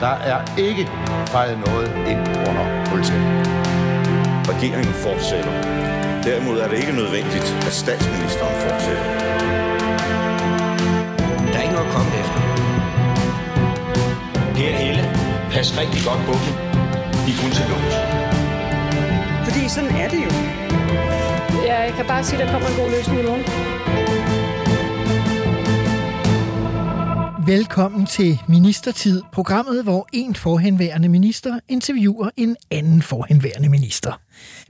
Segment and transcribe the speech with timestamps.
[0.00, 0.88] Der er ikke
[1.26, 3.26] fejret noget ind under politiet.
[4.52, 5.52] Regeringen fortsætter.
[6.22, 9.04] Derimod er det ikke nødvendigt, at statsministeren fortsætter.
[11.50, 12.40] Der er ikke noget at komme efter.
[14.56, 15.04] Per Helle,
[15.52, 16.52] pas rigtig godt på dem.
[17.24, 17.94] De er kun til lås.
[19.46, 20.30] Fordi sådan er det jo.
[21.68, 23.44] Ja, jeg kan bare sige, at der kommer en god løsning i morgen.
[27.48, 34.20] Velkommen til Ministertid, programmet, hvor en forhenværende minister interviewer en anden forhenværende minister.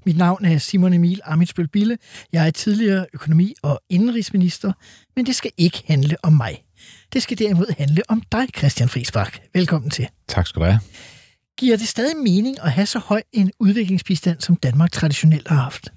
[0.06, 1.98] Mit navn er Simon Emil Amitsbøl Bille.
[2.32, 4.72] Jeg er tidligere økonomi- og indenrigsminister,
[5.16, 6.62] men det skal ikke handle om mig.
[7.12, 9.38] Det skal derimod handle om dig, Christian Friisbak.
[9.54, 10.08] Velkommen til.
[10.28, 10.80] Tak skal du have.
[11.58, 15.88] Giver det stadig mening at have så høj en udviklingsbistand, som Danmark traditionelt har haft?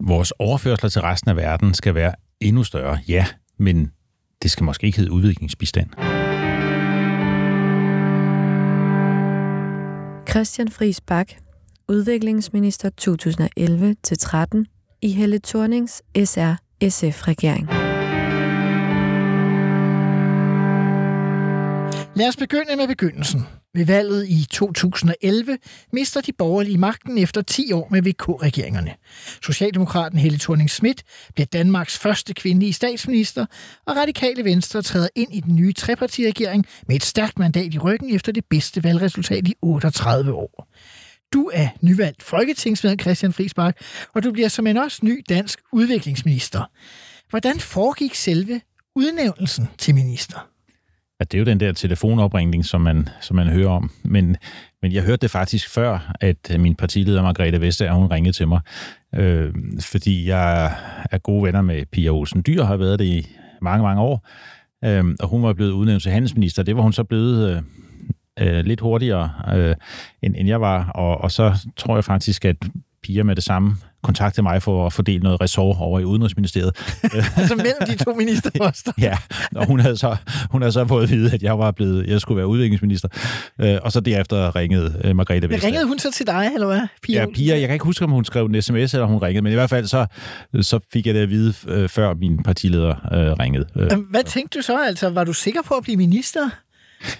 [0.00, 3.26] Vores overførsler til resten af verden skal være endnu større, ja,
[3.58, 3.90] men
[4.42, 5.90] det skal måske ikke hedde udviklingsbistand.
[10.30, 11.32] Christian Friis Bak,
[11.88, 12.90] udviklingsminister
[14.60, 17.68] 2011-13 i Helle Thornings SR-SF-regering.
[22.16, 23.57] Lad os begynde med begyndelsen.
[23.74, 25.58] Ved valget i 2011
[25.92, 28.94] mister de borgerlige magten efter 10 år med VK-regeringerne.
[29.42, 31.02] Socialdemokraten Helle thorning Schmidt
[31.34, 33.46] bliver Danmarks første kvindelige statsminister,
[33.86, 38.14] og Radikale Venstre træder ind i den nye trepartiregering med et stærkt mandat i ryggen
[38.14, 40.68] efter det bedste valgresultat i 38 år.
[41.32, 43.76] Du er nyvalgt folketingsmedlem Christian Friisbak,
[44.14, 46.70] og du bliver som en også ny dansk udviklingsminister.
[47.30, 48.60] Hvordan foregik selve
[48.94, 50.48] udnævnelsen til minister?
[51.20, 53.90] At det er jo den der telefonopringning, som man, som man hører om.
[54.02, 54.36] Men,
[54.82, 58.60] men jeg hørte det faktisk før, at min partileder Margrethe Vestager, hun ringede til mig,
[59.14, 60.74] øh, fordi jeg
[61.10, 63.26] er gode venner med Pia Olsen Dyr, har været det i
[63.62, 64.28] mange, mange år,
[64.84, 66.62] øh, og hun var blevet udnævnt til handelsminister.
[66.62, 67.62] Det var hun så blevet øh,
[68.40, 69.74] øh, lidt hurtigere, øh,
[70.22, 72.56] end, end jeg var, og, og så tror jeg faktisk, at
[73.02, 76.76] Pia med det samme kontaktede mig for at fordele noget ressort over i Udenrigsministeriet.
[77.36, 78.92] altså mellem de to ministerposter?
[78.98, 79.18] ja,
[79.56, 80.16] og hun havde, så,
[80.50, 83.08] hun havde så fået at vide, at jeg var blevet, jeg skulle være udviklingsminister.
[83.60, 85.66] Øh, og så derefter ringede øh, Margrethe Vestager.
[85.66, 86.80] Ringede hun så til dig, eller hvad?
[87.02, 87.20] Pia?
[87.20, 89.52] Ja, Pia, jeg kan ikke huske, om hun skrev en sms, eller hun ringede, men
[89.52, 90.06] i hvert fald så,
[90.60, 92.94] så fik jeg det at vide, øh, før min partileder
[93.40, 93.66] ringede.
[94.10, 94.84] Hvad tænkte du så?
[94.86, 96.50] Altså, var du sikker på at blive minister?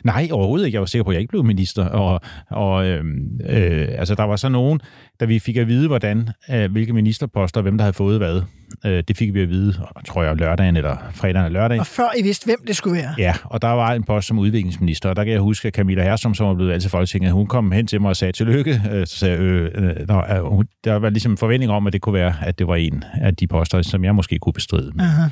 [0.05, 0.77] Nej, overhovedet ikke.
[0.77, 1.85] Jeg var sikker på, at jeg ikke blev minister.
[1.85, 3.05] Og, og øh,
[3.49, 4.81] øh, altså, der var så nogen,
[5.21, 8.43] da vi fik at vide, hvordan, øh, hvilke ministerposter, hvem der havde fået hvad.
[8.87, 9.75] Øh, det fik vi at vide,
[10.07, 11.81] tror jeg, lørdagen eller fredagen eller lørdagen.
[11.81, 13.15] Og før I vidste, hvem det skulle være?
[13.19, 16.03] Ja, og der var en post som udviklingsminister, og der kan jeg huske, at Camilla
[16.03, 18.83] Hersom, som var blevet valgt til Folketinget, hun kom hen til mig og sagde tillykke.
[18.93, 22.15] Øh, så sagde, øh, øh, der, der var ligesom en forventning om, at det kunne
[22.15, 24.93] være, at det var en af de poster, som jeg måske kunne bestride.
[24.99, 25.29] Aha.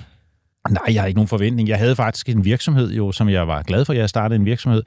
[0.71, 1.69] Nej, jeg har ikke nogen forventning.
[1.69, 3.93] Jeg havde faktisk en virksomhed, jo, som jeg var glad for.
[3.93, 4.82] Jeg startede en virksomhed,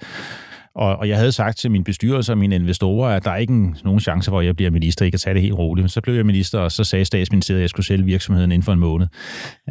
[0.76, 3.74] og, og jeg havde sagt til min bestyrelse og mine investorer, at der er ikke
[3.84, 5.06] nogen chance for, at jeg bliver minister.
[5.06, 5.84] Jeg kan tage det helt roligt.
[5.84, 8.66] Men så blev jeg minister, og så sagde statsministeriet, at jeg skulle sælge virksomheden inden
[8.66, 9.08] for en måned.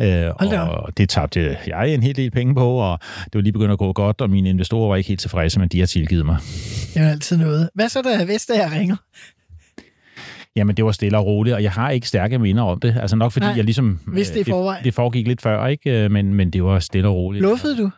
[0.03, 3.73] Øh, og det tabte jeg en hel del penge på, og det var lige begyndt
[3.73, 6.37] at gå godt, og mine investorer var ikke helt tilfredse, men de har tilgivet mig.
[6.95, 7.71] Det er altid noget.
[7.75, 8.97] Hvad så, da Vestager ringer?
[10.59, 12.97] Jamen, det var stille og roligt, og jeg har ikke stærke minder om det.
[13.01, 13.99] Altså nok fordi Nej, jeg ligesom...
[14.07, 14.55] Vidste det, det,
[14.85, 16.09] det foregik lidt før, ikke?
[16.09, 17.43] Men, men det var stille og roligt.
[17.43, 17.91] Luffede du?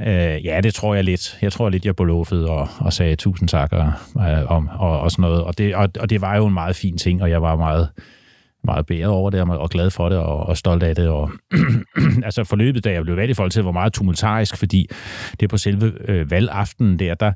[0.00, 1.38] Øh, ja, det tror jeg lidt.
[1.42, 3.92] Jeg tror lidt, jeg bluffede og, og sagde tusind tak og,
[4.48, 5.44] og, og, og sådan noget.
[5.44, 7.88] Og det, og, og det var jo en meget fin ting, og jeg var meget
[8.64, 11.08] meget bæret over det, og glad for det, og, og stolt af det.
[11.08, 11.30] Og,
[12.28, 14.86] altså forløbet, da jeg blev valgt i til, var meget tumultarisk, fordi
[15.40, 17.32] det på selve øh, valgaftenen der, der,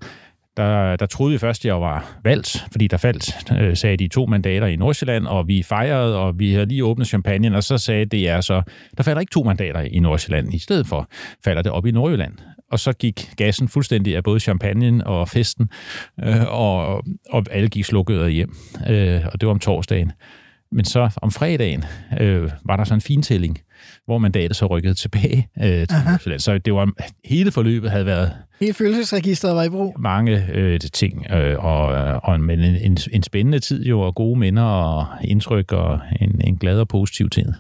[0.57, 4.09] der, der troede vi først, at jeg var valgt, fordi der faldt, øh, sagde de
[4.09, 7.79] to mandater i Nordsjælland, og vi fejrede, og vi havde lige åbnet champagne, og så
[7.79, 8.63] sagde det er så,
[8.97, 11.09] der falder ikke to mandater i Nordsjælland, i stedet for
[11.45, 12.35] falder det op i Nordjylland.
[12.71, 15.69] Og så gik gassen fuldstændig af både champagnen og festen,
[16.25, 18.57] øh, og, og alle gik slukket hjem,
[18.89, 20.13] øh, og det var om torsdagen.
[20.73, 21.85] Men så om fredagen
[22.21, 23.59] øh, var der sådan en fintælling,
[24.07, 26.41] hvor mandatet så rykkede tilbage øh, til Nordsjælland.
[26.41, 26.91] Så det var,
[27.25, 28.33] hele forløbet havde været...
[28.61, 29.97] Hele følelsesregistret var i brug.
[30.01, 31.87] Mange øh, ting, øh, og,
[32.23, 36.41] og men en, en, en spændende tid jo, og gode minder og indtryk, og en,
[36.45, 37.53] en glad og positiv tid.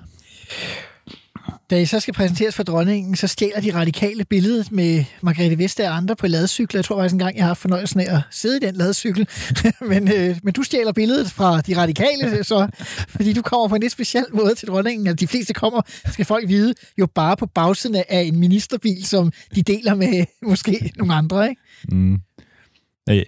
[1.70, 5.90] Da I så skal præsenteres for dronningen, så stjæler de radikale billedet med Margrethe Vestager
[5.90, 6.78] og andre på ladcykler.
[6.78, 9.28] Jeg tror faktisk engang, jeg har haft fornøjelsen af at sidde i den ladcykel.
[9.90, 12.68] men, øh, men du stjæler billedet fra de radikale, så,
[13.08, 15.06] fordi du kommer på en lidt speciel måde til dronningen.
[15.06, 15.80] Altså, de fleste kommer,
[16.12, 20.92] skal folk vide, jo bare på bagsiden af en ministerbil, som de deler med måske
[20.96, 21.62] nogle andre, ikke?
[21.88, 22.20] Mm.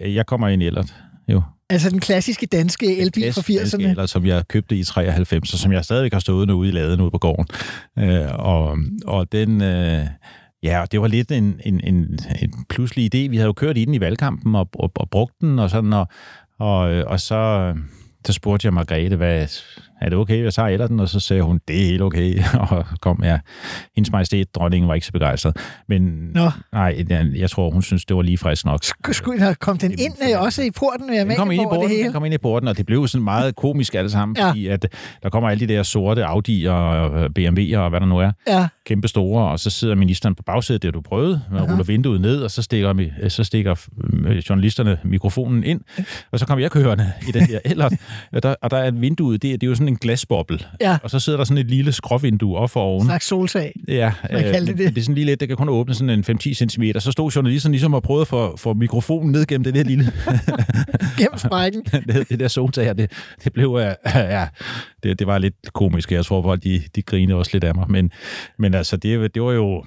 [0.01, 0.95] Jeg kommer ind i ellert,
[1.27, 1.41] jo.
[1.69, 3.89] Altså den klassiske danske elbil fra 80'erne?
[3.89, 7.01] Eller som jeg købte i 93, og som jeg stadigvæk har stået ude i laden
[7.01, 7.45] ude på gården.
[7.99, 9.61] Øh, og, og den...
[9.61, 10.07] Øh,
[10.63, 13.29] Ja, og det var lidt en, en, en, en pludselig idé.
[13.29, 15.93] Vi havde jo kørt i den i valgkampen og, og, og brugt den og sådan,
[15.93, 16.07] og,
[16.59, 17.73] og, og så,
[18.25, 19.47] så spurgte jeg Margrethe, hvad,
[20.05, 20.99] er det okay, jeg tager eller den?
[20.99, 22.39] Og så sagde hun, det er helt okay.
[22.69, 23.39] Og kom, ja,
[23.95, 25.57] hendes majestæt, dronningen, var ikke så begejstret.
[25.89, 26.01] Men
[26.33, 26.49] Nå.
[26.73, 28.79] nej, jeg, jeg tror, hun synes, det var lige frisk nok.
[29.11, 31.07] Skulle der kom den ind øh, også i porten?
[31.07, 32.11] Med Den kom ind i og det porten, hele?
[32.13, 34.47] kom ind i porten, og det blev sådan meget komisk alle sammen, Ja.
[34.49, 34.85] fordi at
[35.23, 38.67] der kommer alle de der sorte Audi'er og BMW'er og hvad der nu er, Ja,
[38.85, 42.41] kæmpe store, og så sidder ministeren på bagsædet, det du prøvet, og ruller vinduet ned,
[42.41, 43.75] og så stikker, mi- så stikker
[44.27, 45.81] øh, journalisterne mikrofonen ind,
[46.31, 47.93] og så kommer jeg kørende i den her ellert,
[48.33, 50.59] og der, og der er et vindue, det, er- det er jo sådan en glasboble,
[50.81, 50.97] Ja.
[51.03, 53.05] og så sidder der sådan et lille skråvindue op for oven.
[53.05, 53.73] slags solsag.
[53.87, 54.77] Ja, men det?
[54.77, 56.83] det er sådan lige lidt, det kan kun åbne sådan en 5-10 cm.
[56.99, 60.11] Så stod journalisten ligesom og prøvede at få, få mikrofonen ned gennem det der lille,
[61.17, 61.83] Gennem sprækken.
[62.07, 63.11] det, det der soltag her, det,
[63.43, 63.81] det blev, uh,
[64.15, 64.47] ja,
[65.03, 66.11] det, det var lidt komisk.
[66.11, 67.85] Jeg tror, folk de, de grinede også lidt af mig.
[67.91, 68.11] Men,
[68.59, 69.85] men altså, det, det var jo,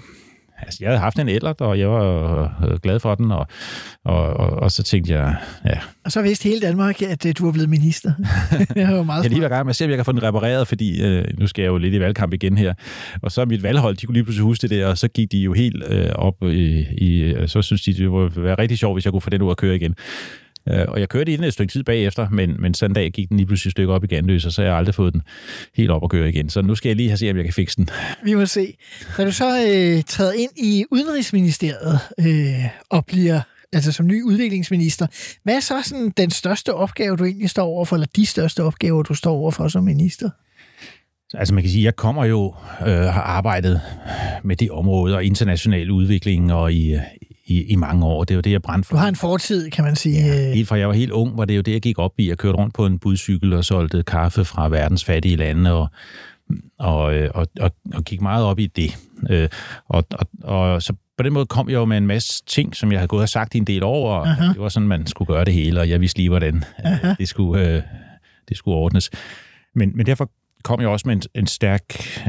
[0.63, 3.47] altså, jeg havde haft en ældre, og jeg var øh, glad for den, og,
[4.05, 7.45] og, og, og så tænkte jeg, ja, Og så vidste hele Danmark, at øh, du
[7.45, 8.13] var blevet minister.
[8.75, 10.13] det var jo meget jeg lige ved gang med at se, om jeg kan få
[10.13, 12.75] den repareret, fordi øh, nu skal jeg jo lidt i valgkamp igen her.
[13.23, 15.39] Og så mit valghold, de kunne lige pludselig huske det der, og så gik de
[15.39, 18.95] jo helt øh, op i, i øh, så synes de, det ville være rigtig sjovt,
[18.95, 19.95] hvis jeg kunne få den ud at køre igen.
[20.71, 23.11] Øh, og jeg kørte i den et stykke tid bagefter, men, men sådan en dag
[23.11, 25.13] gik den lige pludselig et stykke op i Ganløs, og så har jeg aldrig fået
[25.13, 25.23] den
[25.75, 26.51] helt op at køre igen.
[26.51, 27.89] Så nu skal jeg lige have se, om jeg kan fikse den.
[28.25, 28.77] Vi må se.
[29.17, 33.41] Da du så øh, træder ind i Udenrigsministeriet øh, og bliver
[33.73, 35.07] altså som ny udviklingsminister,
[35.45, 39.03] hvad er så sådan den største opgave, du egentlig står overfor, eller de største opgaver,
[39.03, 40.31] du står overfor som minister?
[41.35, 42.55] Altså man kan sige, jeg kommer jo
[42.87, 43.81] øh, har arbejdet
[44.45, 46.99] med det område og international udvikling og i,
[47.49, 48.25] i, i mange år.
[48.25, 48.95] Det er jo det, jeg brændte for.
[48.95, 50.27] Du har en fortid, kan man sige.
[50.27, 50.53] Ja.
[50.55, 52.29] Helt fra jeg var helt ung, var det jo det, jeg gik op i.
[52.29, 55.89] Jeg kørte rundt på en budcykel og solgte kaffe fra verdens fattige lande, og,
[56.79, 58.97] og, øh, og, og, og gik meget op i det.
[59.31, 59.49] Øh,
[59.89, 62.93] og, og, og så på den måde kom jeg jo med en masse ting, som
[62.93, 64.49] jeg havde gået og sagt i en del år, og Aha.
[64.49, 67.29] det var sådan, man skulle gøre det hele, og jeg vidste lige, hvordan øh, det,
[67.29, 67.83] skulle, øh,
[68.49, 69.11] det skulle ordnes.
[69.75, 70.31] Men, men derfor
[70.65, 71.83] kom jeg også med en, en stærk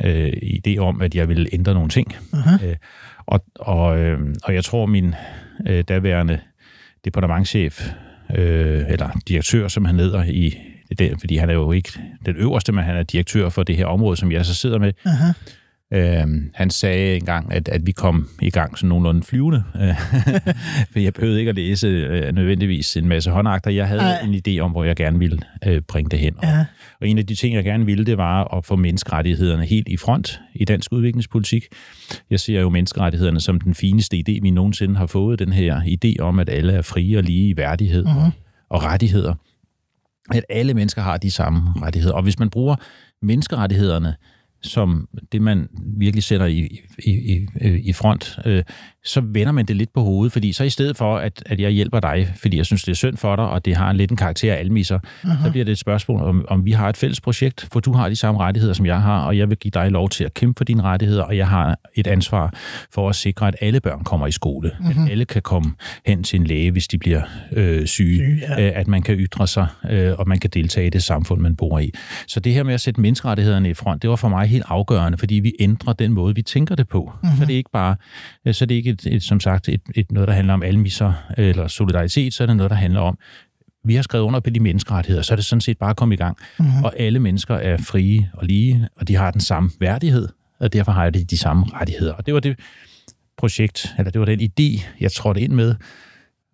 [0.04, 2.15] øh, idé om, at jeg ville ændre nogle ting.
[2.63, 2.75] Øh,
[3.30, 5.16] og, og, øh, og jeg tror, min
[5.68, 6.40] øh, daværende
[7.06, 7.92] departementchef,
[8.36, 10.58] øh, eller direktør, som han hedder i
[11.00, 11.90] det, fordi han er jo ikke
[12.26, 14.94] den øverste, men han er direktør for det her område, som jeg så sidder med.
[15.06, 15.31] Aha.
[15.94, 19.95] Øhm, han sagde engang, at, at vi kom i gang sådan nogenlunde flyvende, øh,
[20.91, 23.71] for jeg behøvede ikke at læse øh, nødvendigvis en masse håndagter.
[23.71, 24.21] Jeg havde Ej.
[24.21, 26.38] en idé om, hvor jeg gerne ville øh, bringe det hen.
[26.38, 26.65] Og, Ja.
[27.01, 29.97] og en af de ting, jeg gerne ville, det var at få menneskerettighederne helt i
[29.97, 31.63] front i dansk udviklingspolitik.
[32.30, 35.39] Jeg ser jo menneskerettighederne som den fineste idé, vi nogensinde har fået.
[35.39, 38.31] Den her idé om, at alle er frie og lige i værdighed mm-hmm.
[38.69, 39.33] og rettigheder.
[40.31, 42.15] At alle mennesker har de samme rettigheder.
[42.15, 42.75] Og hvis man bruger
[43.21, 44.15] menneskerettighederne
[44.62, 45.68] som det, man
[45.98, 47.48] virkelig sætter i, i, i,
[47.84, 48.64] i front, øh,
[49.04, 51.72] så vender man det lidt på hovedet, fordi så i stedet for, at, at jeg
[51.72, 54.18] hjælper dig, fordi jeg synes, det er synd for dig, og det har lidt en
[54.18, 55.46] karakter af almisser, uh-huh.
[55.46, 58.10] så bliver det et spørgsmål, om, om vi har et fælles projekt, for du har
[58.10, 60.58] de samme rettigheder, som jeg har, og jeg vil give dig lov til at kæmpe
[60.58, 62.54] for dine rettigheder, og jeg har et ansvar
[62.94, 65.02] for at sikre, at alle børn kommer i skole, uh-huh.
[65.02, 65.74] at alle kan komme
[66.06, 67.22] hen til en læge, hvis de bliver
[67.52, 68.68] øh, syge, Syge, ja.
[68.68, 71.56] øh, at man kan ytre sig, øh, og man kan deltage i det samfund, man
[71.56, 71.92] bor i.
[72.28, 75.18] Så det her med at sætte menneskerettighederne i front, det var for mig helt afgørende,
[75.18, 77.12] fordi vi ændrer den måde, vi tænker det på.
[77.24, 77.38] Mm-hmm.
[77.38, 77.96] Så det er ikke bare,
[78.46, 80.63] øh, så det er ikke et, et, som sagt et, et, noget, der handler om
[80.63, 83.18] almisser eller solidaritet, så er det noget, der handler om,
[83.84, 86.13] vi har skrevet under på de menneskerettigheder, så er det sådan set bare at komme
[86.13, 86.38] i gang.
[86.60, 86.84] Mm-hmm.
[86.84, 90.27] Og alle mennesker er frie og lige, og de har den samme værdighed,
[90.60, 92.13] og derfor har de de samme rettigheder.
[92.13, 92.60] Og det var det
[93.38, 95.75] projekt, eller det var den idé, jeg trådte ind med,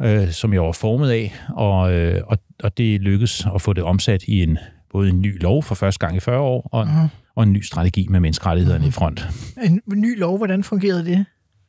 [0.02, 3.84] øh, som jeg var formet af, og, øh, og, og det lykkedes at få det
[3.84, 4.58] omsat i en
[4.92, 7.10] både en ny lov for første gang i 40 år, og, mm.
[7.36, 9.28] Og en ny strategi med menneskerettighederne i front.
[9.64, 11.26] En ny lov, hvordan fungerede det?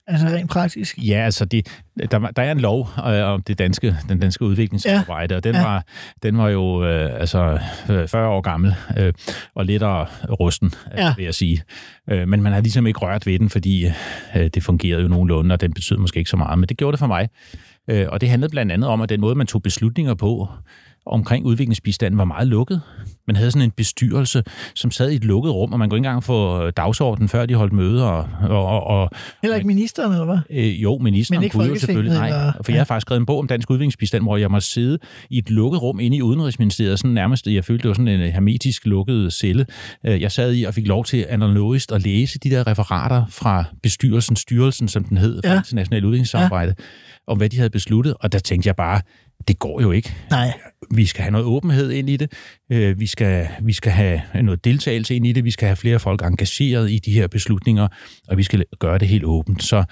[0.09, 0.99] Altså rent praktisk?
[0.99, 5.35] Ja, altså det, der, der er en lov øh, om det danske, den danske udviklingsarbejde,
[5.35, 5.37] ja.
[5.37, 5.63] og den, Ja.
[5.63, 5.85] var,
[6.23, 7.59] den var jo øh, altså
[7.91, 9.13] øh, 40 år gammel øh,
[9.55, 10.07] og lettere
[10.41, 11.07] rusten, Ja.
[11.07, 11.15] ja.
[11.17, 11.63] vil jeg sige.
[12.11, 13.87] Øh, men man har ligesom ikke rørt ved den, fordi
[14.37, 16.93] øh, det fungerede jo nogenlunde, og den betød måske ikke så meget, men det gjorde
[16.93, 17.29] det for mig.
[17.91, 20.49] Øh, og det handlede blandt andet om, at den måde, man tog beslutninger på,
[21.07, 22.81] omkring udviklingsbistanden var meget lukket.
[23.27, 24.43] Man havde sådan en bestyrelse,
[24.75, 27.55] som sad i et lukket rum, og man kunne ikke engang få dagsordenen, før de
[27.55, 28.05] holdt møder.
[28.05, 29.11] Og, og, og,
[29.43, 30.39] Heller ikke ministeren, eller hvad?
[30.51, 32.15] Øh, jo, ministeren Men ikke kunne jo selvfølgelig.
[32.15, 34.67] Nej, eller- for jeg har faktisk skrevet en bog om dansk udviklingsbistand, hvor jeg måtte
[34.67, 34.99] sidde
[35.31, 38.33] i et lukket rum inde i Udenrigsministeriet, sådan nærmest, jeg følte, det var sådan en
[38.33, 39.67] hermetisk lukket celle.
[40.07, 43.65] Øh, Jeg sad i og fik lov til analogisk at læse de der referater fra
[43.83, 45.59] bestyrelsen, styrelsen, som den hed, for Ja.
[45.59, 46.75] international udviklingssamarbejde,
[47.27, 49.01] om hvad de havde besluttet, og der tænkte jeg bare,
[49.49, 50.15] Det går jo ikke.
[50.31, 50.53] Nej.
[50.91, 52.33] Vi skal have noget åbenhed ind i det.
[52.73, 55.45] Øh, Vi skal, vi skal have noget deltagelse ind i det.
[55.45, 57.89] Vi skal have flere folk engageret i de her beslutninger,
[58.29, 59.63] og vi skal gøre det helt åbent.
[59.65, 59.85] Så,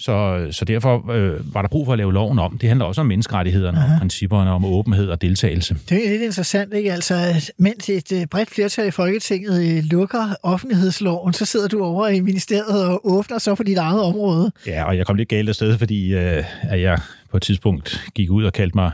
[0.00, 2.58] så, så derfor øh, var der brug for at lave loven om.
[2.58, 5.76] Det handler også om menneskerettighederne, og principperne om åbenhed og deltagelse.
[5.88, 6.92] Det er lidt interessant, ikke?
[6.92, 7.14] Altså,
[7.58, 12.20] mens et øh, bredt flertal i Folketinget øh, lukker offentlighedsloven, så sidder du over i
[12.20, 14.52] ministeriet og åbner så på dit eget område.
[14.66, 16.98] Ja, og jeg kom lidt galt af sted, fordi øh, at jeg
[17.30, 18.90] på et tidspunkt gik ud og kaldte mig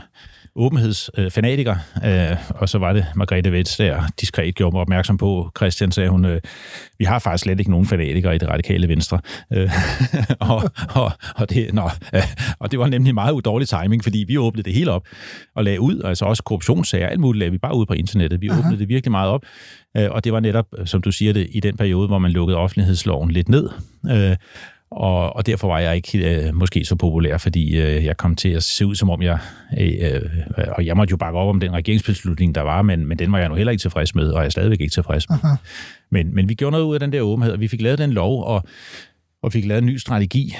[0.57, 5.91] åbenhedsfanatiker, øh, og så var det Margrethe Vets der diskret gjorde mig opmærksom på, Christian
[5.91, 6.41] sagde hun, øh,
[6.99, 9.19] vi har faktisk slet ikke nogen fanatikere i det radikale venstre.
[9.53, 9.71] Øh,
[10.39, 10.63] og,
[10.95, 12.21] og, og, det, nå, øh,
[12.59, 15.03] og det var nemlig meget udårlig timing, fordi vi åbnede det hele op
[15.55, 18.41] og lagde ud, altså også korruptionssager, alt muligt lagde vi bare ud på internettet.
[18.41, 19.41] Vi åbnede det virkelig meget op,
[19.97, 22.57] øh, og det var netop, som du siger det, i den periode, hvor man lukkede
[22.57, 23.69] offentlighedsloven lidt ned.
[24.11, 24.35] Øh,
[24.91, 28.49] og, og derfor var jeg ikke øh, måske så populær, fordi øh, jeg kom til
[28.49, 29.39] at se ud som om jeg...
[29.79, 30.15] Øh,
[30.57, 33.31] øh, og jeg måtte jo bakke op om den regeringsbeslutning, der var, men, men den
[33.31, 35.37] var jeg nu heller ikke tilfreds med, og jeg er stadigvæk ikke tilfreds med.
[36.09, 38.11] Men, men vi gjorde noget ud af den der åbenhed, og vi fik lavet den
[38.11, 38.63] lov, og,
[39.43, 40.55] og fik lavet en ny strategi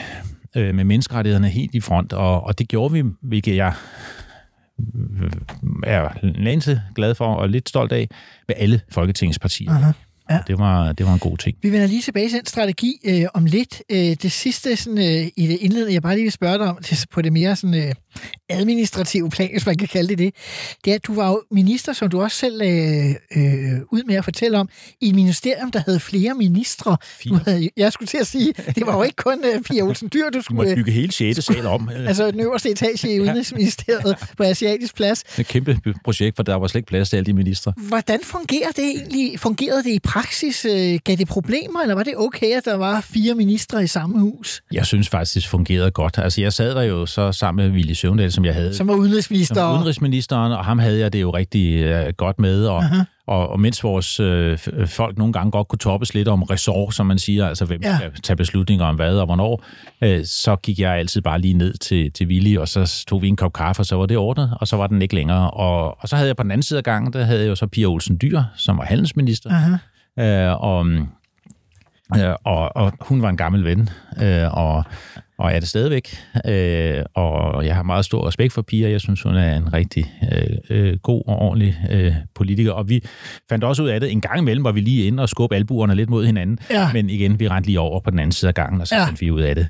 [0.56, 3.74] øh, med menneskerettighederne helt i front, og, og det gjorde vi, hvilket jeg
[5.22, 5.32] øh,
[5.84, 8.10] er lænse glad for og lidt stolt af,
[8.48, 9.72] med alle folketingspartier.
[9.72, 9.92] Aha.
[10.30, 10.40] Ja.
[10.48, 11.58] Det, var, det var en god ting.
[11.62, 13.82] Vi vender lige tilbage til den strategi øh, om lidt.
[13.92, 16.78] Øh, det sidste sådan, øh, i det indledende, jeg bare lige vil spørge dig om,
[16.90, 17.94] det, på det mere sådan, øh,
[18.50, 20.34] administrative plan, hvis man kan kalde det det,
[20.86, 24.16] det er, at du var jo minister, som du også selv øh, øh, ud med
[24.16, 24.70] at fortælle om,
[25.02, 26.98] i et ministerium, der havde flere ministre.
[27.04, 27.34] Fire.
[27.34, 30.10] Du havde, jeg skulle til at sige, det var jo ikke kun øh, Pia Olsen
[30.14, 30.56] Dyr, du Du skulle...
[30.56, 31.38] måtte Øh, bygge hele 6.
[31.46, 31.90] sal om.
[32.08, 35.24] altså den øverste etage i Udenrigsministeriet på Asiatisk Plads.
[35.40, 37.74] Et kæmpe projekt, for der var slet ikke plads til alle de ministre.
[37.78, 39.40] Hvordan fungerer det egentlig?
[39.40, 40.66] Fungerede det i praksis?
[40.66, 44.20] Øh, Gav det problemer, eller var det okay, at der var fire ministre i samme
[44.20, 46.18] hus, Jeg synes faktisk, det fungerede godt.
[46.18, 48.94] Altså, jeg sad der jo så sammen med Willy Søvndal, som jeg havde som var
[48.94, 49.56] udenrigsminister?
[49.56, 52.66] som udenrigsministeren, og ham havde jeg det jo rigtig øh, godt med.
[52.68, 52.84] Og,
[53.28, 56.94] og, og mens vores øh, f- folk nogle gange godt kunne toppes lidt om ressort,
[56.94, 57.98] som man siger, altså hvem Ja.
[57.98, 59.64] skal tage beslutninger om hvad og hvornår,
[60.02, 63.28] øh, så gik jeg altid bare lige ned til, til Willy, og så tog vi
[63.28, 65.52] en kop kaffe, og så var det ordnet, og så var den ikke længere.
[65.52, 67.56] Og, og så havde jeg på den anden side af gangen, der havde jeg jo
[67.56, 70.50] så Pia Olsen Dyr, som var handelsminister, Aha.
[70.50, 70.88] øh, og,
[72.18, 73.90] øh, og, og hun var en gammel ven,
[74.24, 74.84] øh, og,
[75.38, 76.18] og er det stadigvæk.
[76.46, 78.90] Øh, og jeg har meget stor respekt for Pia.
[78.90, 82.72] Jeg synes, hun er en rigtig øh, øh, god og ordentlig øh, politiker.
[82.72, 83.04] Og vi
[83.50, 84.12] fandt også ud af det.
[84.12, 86.60] En gang imellem var vi lige inde og skubbe albuerne lidt mod hinanden.
[86.70, 86.90] Ja.
[86.94, 89.06] Men igen, vi rendte lige over på den anden side af gangen, og så ja.
[89.06, 89.68] fandt vi ud af det.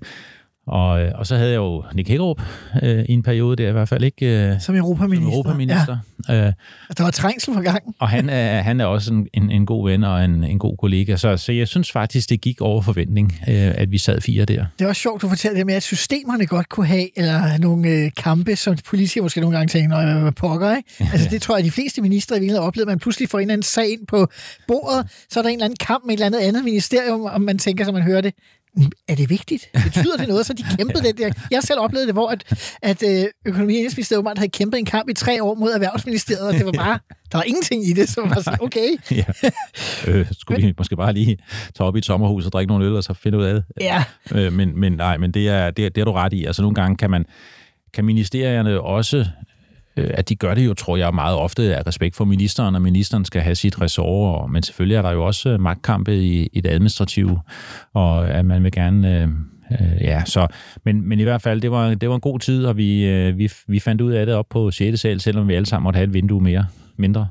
[0.67, 2.41] Og, øh, og så havde jeg jo Nick Hækkerup
[2.83, 5.31] øh, i en periode der, i hvert fald ikke øh, Som som europaminister.
[5.31, 5.97] europaminister.
[6.29, 6.47] Ja.
[6.47, 6.53] Øh,
[6.97, 7.83] der var trængsel for gang.
[7.99, 10.77] og han er, han er også en, en, en god ven og en, en god
[10.77, 11.15] kollega.
[11.15, 14.65] Så, så jeg synes faktisk, det gik over forventning, øh, at vi sad fire der.
[14.79, 17.89] Det er også sjovt, du fortæller det med, at systemerne godt kunne have eller nogle
[17.89, 20.89] øh, kampe, som politikere måske nogle gange tænker, "Nå, hvad pokker, ikke?
[21.13, 23.53] Altså det tror jeg, de fleste ministre i virkeligheden at man pludselig får en eller
[23.53, 24.27] anden sag ind på
[24.67, 27.41] bordet, så er der en eller anden kamp med et eller andet andet ministerium, og
[27.41, 28.56] man tænker, så man hører det, "Mm,
[29.07, 29.69] er det vigtigt?
[29.83, 30.45] Betyder det noget?
[30.45, 31.31] Så de kæmpede den der.
[31.51, 34.85] Jeg selv oplevet det, hvor at, at øh, økonomi- og Indenrigsministeriet åbenbart havde kæmpet en
[34.85, 36.99] kamp i tre år mod Erhvervsministeriet, og det var bare,
[37.31, 39.23] der var ingenting i det, så var sådan, okay, ja.
[40.07, 41.37] øh, skulle vi måske bare lige
[41.75, 43.63] tage op i et sommerhus og drikke nogle øl, og så finde ud af det.
[43.81, 46.45] ja, Øh, men, men nej, men det er, det, er, det er du ret i.
[46.45, 47.25] Altså nogle gange kan man
[47.93, 49.25] kan ministerierne også,
[49.97, 52.81] Øh, at de gør det jo, tror jeg, meget ofte af respekt for ministeren, og
[52.81, 56.49] ministeren skal have sit ressort, og, men selvfølgelig er der jo også øh, magtkampe i,
[56.53, 57.39] i det administrative,
[57.93, 59.21] og at man vil gerne...
[59.21, 59.27] Øh,
[59.71, 60.47] øh, ja, så,
[60.85, 63.37] men, men i hvert fald, det var, det var en god tid, og vi, øh,
[63.37, 64.99] vi, vi fandt ud af det op på 6.
[64.99, 66.65] sal, selvom vi alle sammen måtte have et vindue mere,
[66.97, 67.27] mindre.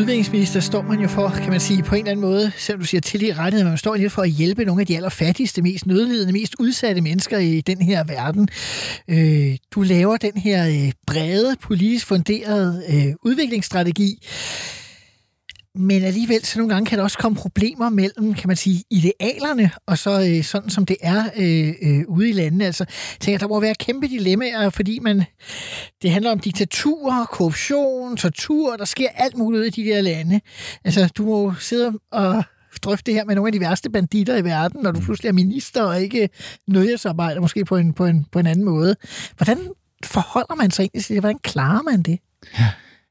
[0.00, 2.86] Udviklingsminister står man jo for, kan man sige, på en eller anden måde, selvom du
[2.86, 5.62] siger til i rettighed, men man står jo for at hjælpe nogle af de allerfattigste,
[5.62, 8.48] mest nødlidende, mest udsatte mennesker i den her verden.
[9.08, 14.26] Øh, du laver den her øh, brede, politisk funderede øh, udviklingsstrategi,
[15.74, 19.70] men alligevel, så nogle gange kan der også komme problemer mellem, kan man sige, idealerne,
[19.86, 22.66] og så øh, sådan som det er øh, øh, ude i landene.
[22.66, 22.84] Altså,
[23.20, 25.24] tænker, der må være kæmpe dilemmaer, fordi man,
[26.02, 30.40] det handler om diktaturer, korruption, tortur, der sker alt muligt i de der lande.
[30.84, 32.44] Altså, du må sidde og
[32.82, 35.32] drøfte det her med nogle af de værste banditter i verden, når du pludselig er
[35.32, 36.28] minister og ikke
[36.68, 38.96] nødhjælpsarbejder, måske på en, på, en, på en anden måde.
[39.36, 39.58] Hvordan
[40.04, 41.22] forholder man sig egentlig til det?
[41.22, 42.18] Hvordan klarer man det?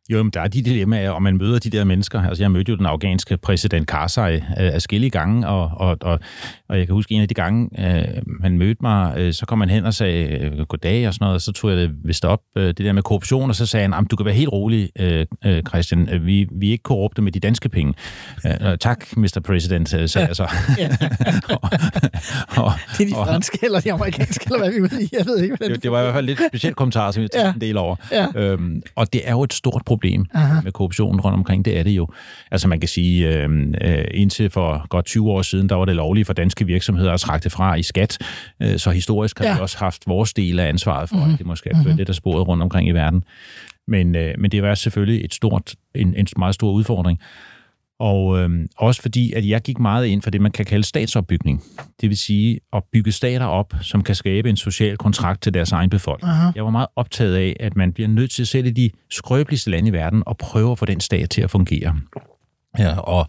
[0.09, 2.21] Jo, men der er de dilemmaer, og man møder de der mennesker.
[2.21, 6.19] Altså, jeg mødte jo den afghanske præsident Karzai øh, adskillige gange, og, og, og,
[6.69, 9.57] og jeg kan huske en af de gange, øh, han mødte mig, øh, så kom
[9.57, 12.25] man hen og sagde øh, goddag og sådan noget, og så tog jeg det vist
[12.25, 14.89] op, øh, det der med korruption, og så sagde han, du kan være helt rolig,
[14.99, 17.93] øh, øh, Christian, øh, vi, vi er ikke korrupte med de danske penge.
[18.45, 19.41] Øh, tak, Mr.
[19.45, 20.43] President, øh, sagde jeg så.
[21.53, 25.09] og, og, det er de franske eller de amerikanske, eller hvad vi i.
[25.17, 27.31] Jeg ved ikke, hvordan det, det var i hvert fald lidt specielt kommentar, som jeg
[27.31, 27.53] tænkte ja.
[27.53, 27.95] en del over.
[28.11, 28.27] Ja.
[28.35, 29.98] Øhm, og det er jo et stort problem
[30.33, 30.61] Aha.
[30.61, 31.65] med korruptionen rundt omkring.
[31.65, 32.07] Det er det jo.
[32.51, 33.49] Altså man kan sige, øh,
[33.81, 37.19] øh, indtil for godt 20 år siden, der var det lovligt for danske virksomheder at
[37.19, 38.17] trække det fra i skat.
[38.61, 39.53] Øh, så historisk har ja.
[39.53, 41.33] vi også haft vores del af ansvaret for, mm-hmm.
[41.33, 41.97] at det måske er mm-hmm.
[41.97, 43.23] det, der sporet rundt omkring i verden.
[43.87, 47.19] Men, øh, men det var selvfølgelig et stort, en, en meget stor udfordring.
[47.99, 51.63] Og øh, også fordi, at jeg gik meget ind for det, man kan kalde statsopbygning.
[52.01, 55.71] Det vil sige at bygge stater op, som kan skabe en social kontrakt til deres
[55.71, 56.31] egen befolkning.
[56.31, 56.51] Aha.
[56.55, 59.89] Jeg var meget optaget af, at man bliver nødt til at sætte de skrøbeligste lande
[59.89, 61.95] i verden og prøve at få den stat til at fungere.
[62.79, 63.27] Ja, og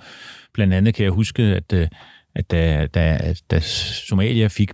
[0.55, 1.89] blandt andet kan jeg huske, at øh,
[2.35, 4.71] at da, da, da Somalia fik,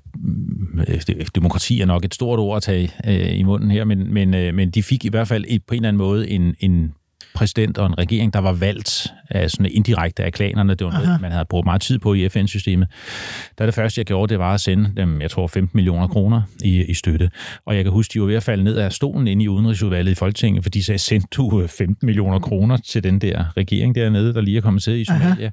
[0.89, 4.35] øh, demokrati er nok et stort ord at tage øh, i munden her, men, men,
[4.35, 6.95] øh, men de fik i hvert fald et, på en eller anden måde en, en
[7.37, 10.75] præsident og en regering, der var valgt af sådan indirekte af klanerne.
[10.75, 11.19] Det var noget, Aha.
[11.21, 12.89] man havde brugt meget tid på i FN-systemet.
[13.59, 16.43] Der det første, jeg gjorde, det var at sende dem, jeg tror, 15 millioner kroner
[16.65, 17.31] i, i støtte.
[17.67, 20.13] Og jeg kan huske, de var ved at falde ned af stolen inde i Udenrigsudvalget
[20.13, 24.35] i Folketinget, fordi de sagde, send du 15 millioner kroner til den der regering dernede,
[24.35, 25.51] der lige er kommet til i Somalia.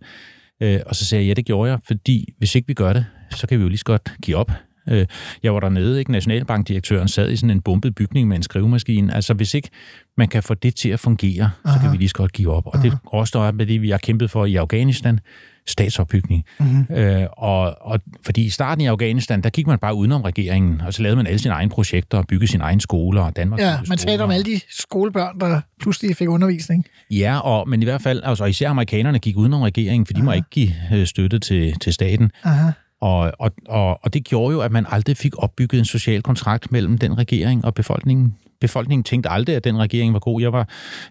[0.62, 0.76] Aha.
[0.76, 3.06] Øh, og så sagde jeg, ja, det gjorde jeg, fordi hvis ikke vi gør det,
[3.32, 4.52] så kan vi jo lige så godt give op.
[4.90, 5.06] Øh,
[5.44, 6.12] jeg var dernede, ikke?
[6.12, 9.16] Nationalbankdirektøren sad i sådan en bumpet bygning med en skrivemaskine.
[9.16, 9.70] Altså, hvis ikke
[10.18, 11.78] man kan få det til at fungere, Aha.
[11.78, 12.68] så kan vi lige så godt give op.
[12.68, 12.90] Og Aha.
[12.90, 15.20] det også der med det, vi har kæmpet for i Afghanistan,
[15.68, 16.44] statsopbygning.
[16.60, 16.96] Mm-hmm.
[16.96, 20.94] Øh, og, og fordi i starten i Afghanistan, der gik man bare udenom regeringen, og
[20.94, 23.22] så lavede man alle sine egne projekter og byggede sine egne skoler.
[23.22, 26.86] Og Danmark ja, man talte om alle de skolebørn, der pludselig fik undervisning.
[27.12, 30.26] Ja, og, men i hvert fald, altså især amerikanerne gik udenom regeringen, for de Aha.
[30.26, 32.32] må ikke give øh, støtte til, til staten.
[32.44, 32.72] Aha.
[33.04, 36.72] Og, og, og, og det gjorde jo, at man aldrig fik opbygget en social kontrakt
[36.72, 38.36] mellem den regering og befolkningen.
[38.64, 40.42] Befolkningen tænkte aldrig, at den regering var god.
[40.42, 40.70] Jeg var,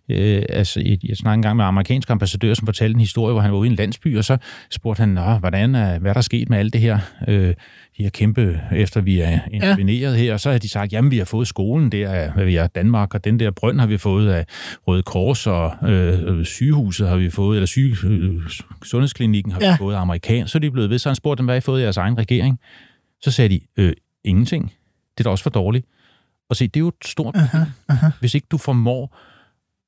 [0.09, 3.59] øh, altså, jeg, snakkede engang med amerikansk ambassadør, som fortalte en historie, hvor han var
[3.59, 4.37] ude i en landsby, og så
[4.71, 6.99] spurgte han, Nå, hvordan er, hvad er der sket med alt det her?
[7.29, 7.55] Øh,
[7.99, 10.19] de har kæmpet, efter vi er interveneret ja.
[10.19, 12.67] her, og så har de sagt, jamen vi har fået skolen der, hvad vi er,
[12.67, 14.47] Danmark, og den der brønd har vi fået af
[14.87, 18.41] Røde Kors, og øh, sygehuset har vi fået, eller syge, øh,
[18.83, 19.73] sundhedsklinikken har ja.
[19.73, 21.59] vi fået af amerikan, så er de blevet ved, så han spurgte dem, hvad har
[21.59, 22.59] I fået i jeres egen regering?
[23.23, 23.93] Så sagde de, øh,
[24.25, 24.73] ingenting.
[25.19, 25.87] Det er da også for dårligt.
[26.51, 28.07] Og se, det er jo et stort aha, aha.
[28.21, 29.17] Hvis ikke du formår,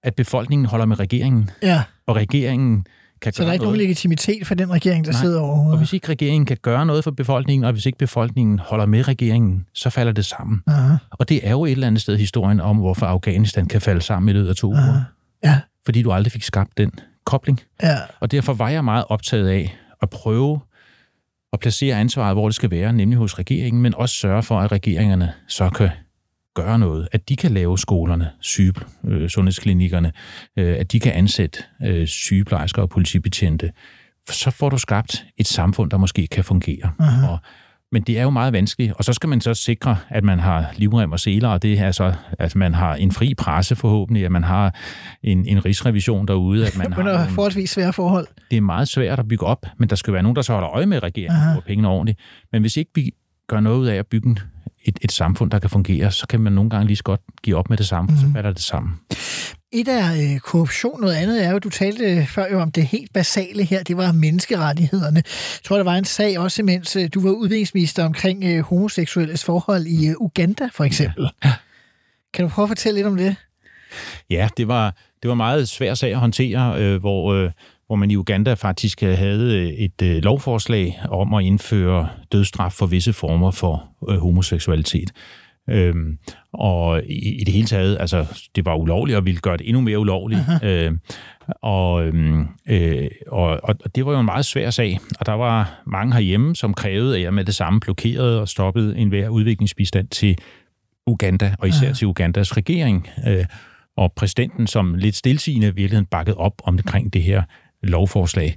[0.02, 1.82] at befolkningen holder med regeringen, ja.
[2.06, 2.86] og regeringen
[3.20, 5.20] kan Så der er ikke nogen legitimitet for den regering, der Nej.
[5.20, 5.72] sidder overhovedet?
[5.72, 9.08] og hvis ikke regeringen kan gøre noget for befolkningen, og hvis ikke befolkningen holder med
[9.08, 10.62] regeringen, så falder det sammen.
[10.66, 10.96] Aha.
[11.10, 14.28] Og det er jo et eller andet sted historien om, hvorfor Afghanistan kan falde sammen
[14.28, 15.04] i løbet af to uger.
[15.44, 15.60] Ja.
[15.84, 16.90] Fordi du aldrig fik skabt den
[17.24, 17.60] kobling.
[17.82, 17.96] Ja.
[18.20, 20.60] Og derfor var jeg meget optaget af at prøve
[21.52, 24.72] at placere ansvaret, hvor det skal være, nemlig hos regeringen, men også sørge for, at
[24.72, 25.90] regeringerne så kan
[26.54, 30.12] gøre noget, at de kan lave skolerne, syge, øh, sundhedsklinikkerne,
[30.58, 33.70] øh, at de kan ansætte øh, sygeplejersker og politibetjente,
[34.30, 36.90] så får du skabt et samfund, der måske kan fungere.
[36.98, 37.26] Aha.
[37.26, 37.38] Og,
[37.92, 40.72] men det er jo meget vanskeligt, og så skal man så sikre, at man har
[40.76, 44.32] livrem og seler, og det er så, at man har en fri presse forhåbentlig, at
[44.32, 44.74] man har
[45.22, 46.66] en, en rigsrevision derude.
[46.66, 48.26] At man har nogle, forholdsvis svære forhold.
[48.50, 50.70] Det er meget svært at bygge op, men der skal være nogen, der så holder
[50.70, 52.18] øje med regeringen og pengene ordentligt.
[52.52, 53.10] Men hvis ikke vi
[53.48, 54.36] gør noget ud af at bygge
[54.84, 57.56] et, et samfund, der kan fungere, så kan man nogle gange lige så godt give
[57.56, 58.16] op med det samme, mm.
[58.16, 58.34] så mhm.
[58.34, 59.00] falder det sammen.
[59.72, 63.12] Et er øh, korruption, noget andet er jo, du talte før jo om det helt
[63.12, 65.16] basale her, det var menneskerettighederne.
[65.16, 69.44] Jeg tror, der var en sag også, mens øh, du var udviklingsminister omkring øh, homoseksuelles
[69.44, 71.28] forhold i øh, Uganda, for eksempel.
[71.44, 71.52] Ja.
[72.34, 73.36] Kan du prøve at fortælle lidt om det?
[74.30, 77.50] Ja, det var, det var meget svært sag at håndtere, øh, hvor, øh,
[77.86, 82.86] hvor man i Uganda faktisk havde øh, et øh, lovforslag om at indføre dødsstraf for
[82.86, 85.12] visse former for øh, homoseksualitet.
[85.70, 86.18] Øhm,
[86.52, 89.80] og i, i det hele taget, altså, det var ulovligt og ville gøre det endnu
[89.80, 90.40] mere ulovligt.
[90.62, 90.92] Øh,
[91.62, 95.82] og, øhm, øh, og, og det var jo en meget svær sag, og der var
[95.86, 100.38] mange herhjemme, som krævede, at jeg med det samme blokerede og stoppede enhver udviklingsbistand til
[101.06, 101.94] Uganda, og især Aha.
[101.94, 103.08] til Ugandas regering.
[103.28, 103.44] Øh,
[103.96, 107.42] og præsidenten, som lidt stilsigende virkeligheden bakket op omkring det her
[107.84, 108.56] lovforslag,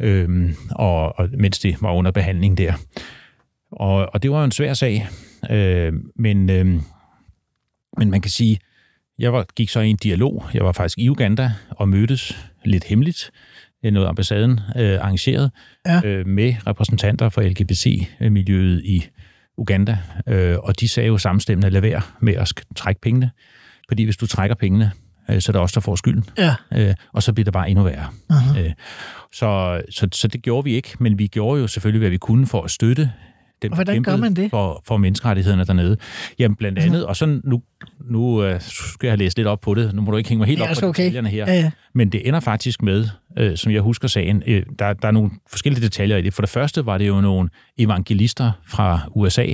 [0.00, 2.72] øhm, og, og mens det var under behandling der.
[3.72, 5.08] Og, og det var jo en svær sag,
[5.50, 6.66] øh, men, øh,
[7.98, 8.58] men man kan sige,
[9.18, 10.44] jeg var, gik så i en dialog.
[10.54, 13.30] Jeg var faktisk i Uganda og mødtes lidt hemmeligt,
[13.82, 15.50] noget ambassaden øh, arrangeret,
[15.86, 16.00] ja.
[16.04, 19.04] øh, med repræsentanter for LGBT-miljøet i
[19.56, 19.98] Uganda.
[20.26, 23.30] Øh, og de sagde jo samstemmende, lad være med at trække pengene,
[23.88, 24.90] fordi hvis du trækker pengene,
[25.30, 26.24] øh, så er det os, der får skylden.
[26.38, 26.54] Ja.
[26.74, 28.06] Øh, og så bliver det bare endnu værre.
[28.58, 28.72] Øh,
[29.32, 32.46] så, så, så det gjorde vi ikke, men vi gjorde jo selvfølgelig, hvad vi kunne
[32.46, 33.10] for at støtte
[33.62, 34.50] dem, Og hvordan gør man det?
[34.50, 35.96] For, for menneskerettighederne dernede.
[36.38, 37.62] Jamen blandt andet, og så nu,
[38.10, 40.46] nu øh, skal jeg læse lidt op på det, nu må du ikke hænge mig
[40.48, 41.02] helt Ja, op altså på okay.
[41.02, 41.70] detaljerne her, Ja, ja.
[41.94, 43.08] men det ender faktisk med,
[43.38, 46.34] øh, som jeg husker sagen, øh, der, der er nogle forskellige detaljer i det.
[46.34, 49.46] For det første var det jo nogle evangelister fra USA,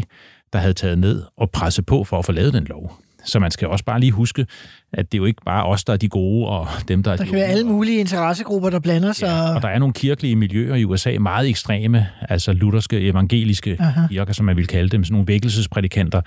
[0.53, 3.01] der havde taget ned og presset på for at få lavet den lov.
[3.25, 4.47] Så man skal også bare lige huske,
[4.93, 7.17] at det er jo ikke bare os, der er de gode, og dem, der er
[7.17, 9.27] Der de kan være onde, alle mulige interessegrupper, der blander sig.
[9.27, 14.01] Ja, og der er nogle kirkelige miljøer i USA, meget ekstreme, altså lutherske, evangeliske Aha.
[14.11, 16.21] kirker, som man vil kalde dem, sådan nogle vækkelsesprædikanter,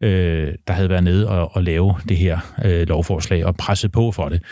[0.00, 4.12] øh, der havde været nede og, og lave det her øh, lovforslag og presset på
[4.12, 4.42] for det.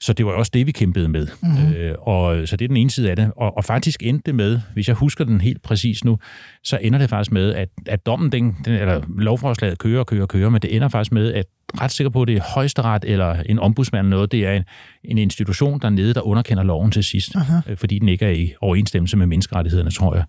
[0.00, 1.26] Så det var også det, vi kæmpede med.
[1.42, 1.72] Mm-hmm.
[1.72, 3.32] Øh, og, så det er den ene side af det.
[3.36, 6.18] Og, og faktisk endte det med, hvis jeg husker den helt præcis nu,
[6.64, 10.22] så ender det faktisk med, at, at dommen, den, den, eller lovforslaget kører og kører
[10.22, 11.46] og kører, men det ender faktisk med, at
[11.80, 14.64] ret sikker på, at det er højesteret eller en ombudsmand eller noget, det er en,
[15.04, 17.60] en institution dernede, der underkender loven til sidst, Aha.
[17.66, 20.24] øh, fordi den ikke er i overensstemmelse med menneskerettighederne, tror jeg.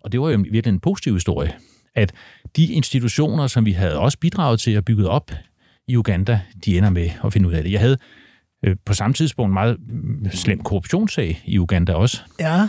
[0.00, 1.52] Og det var jo virkelig en positiv historie,
[1.94, 2.12] at
[2.56, 5.30] de institutioner, som vi havde også bidraget til at bygge op
[5.88, 7.72] i Uganda, de ender med at finde ud af det.
[7.72, 7.96] Jeg havde
[8.66, 12.68] øh, på samme tidspunkt en meget mm, slem korruptionssag i Uganda også, Ja.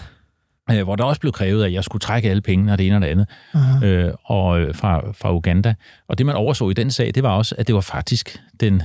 [0.72, 2.96] øh, hvor der også blev krævet, at jeg skulle trække alle pengene og det ene
[2.96, 3.86] og det andet Aha.
[3.86, 5.74] øh, og, øh, fra, fra Uganda.
[6.08, 8.82] Og det, man overså i den sag, det var også, at det var faktisk den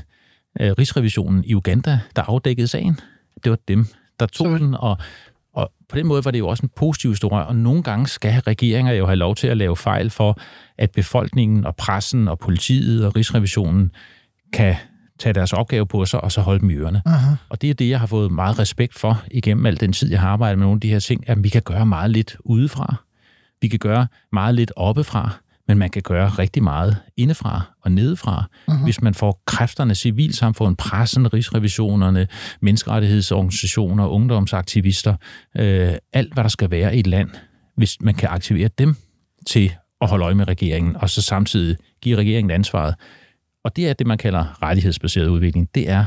[0.60, 3.00] øh, rigsrevisionen i Uganda, der afdækkede sagen.
[3.44, 3.86] Det var dem,
[4.20, 4.98] der tog Så- den, og,
[5.54, 8.32] og på den måde var det jo også en positiv historie, og nogle gange skal
[8.40, 10.38] regeringer jo have lov til at lave fejl for,
[10.78, 13.90] at befolkningen og pressen og politiet og rigsrevisionen
[14.52, 14.74] kan
[15.22, 17.02] tage deres opgave på sig, og så holde dem i ørerne.
[17.06, 17.34] Aha.
[17.48, 20.20] Og det er det, jeg har fået meget respekt for igennem al den tid, jeg
[20.20, 22.94] har arbejdet med nogle af de her ting, at vi kan gøre meget lidt udefra.
[23.60, 25.30] Vi kan gøre meget lidt oppefra,
[25.68, 28.84] men man kan gøre rigtig meget indefra og nedefra, uh-huh.
[28.84, 32.26] hvis man får kræfterne, civilsamfund, pressen, rigsrevisionerne,
[32.60, 35.14] menneskerettighedsorganisationer, ungdomsaktivister,
[35.56, 37.30] øh, alt hvad der skal være i et land,
[37.76, 38.96] hvis man kan aktivere dem
[39.46, 42.94] til at holde øje med regeringen, og så samtidig give regeringen ansvaret.
[43.64, 45.68] Og det er det, man kalder rettighedsbaseret udvikling.
[45.74, 46.04] Det er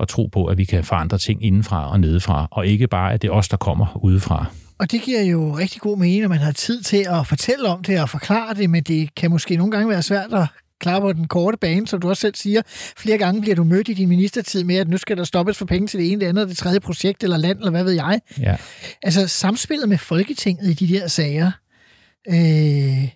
[0.00, 3.22] at tro på, at vi kan forandre ting indenfra og nedefra, og ikke bare, at
[3.22, 4.46] det er os, der kommer udefra.
[4.78, 7.82] Og det giver jo rigtig god mening, at man har tid til at fortælle om
[7.82, 10.46] det og forklare det, men det kan måske nogle gange være svært at
[10.80, 12.62] klare på den korte bane, som du også selv siger.
[12.96, 15.64] Flere gange bliver du mødt i din ministertid med, at nu skal der stoppes for
[15.64, 18.20] penge til det ene, det andet, det tredje projekt eller land, eller hvad ved jeg.
[18.40, 18.56] Ja.
[19.02, 21.50] Altså samspillet med Folketinget i de der sager.
[22.28, 23.08] Øh,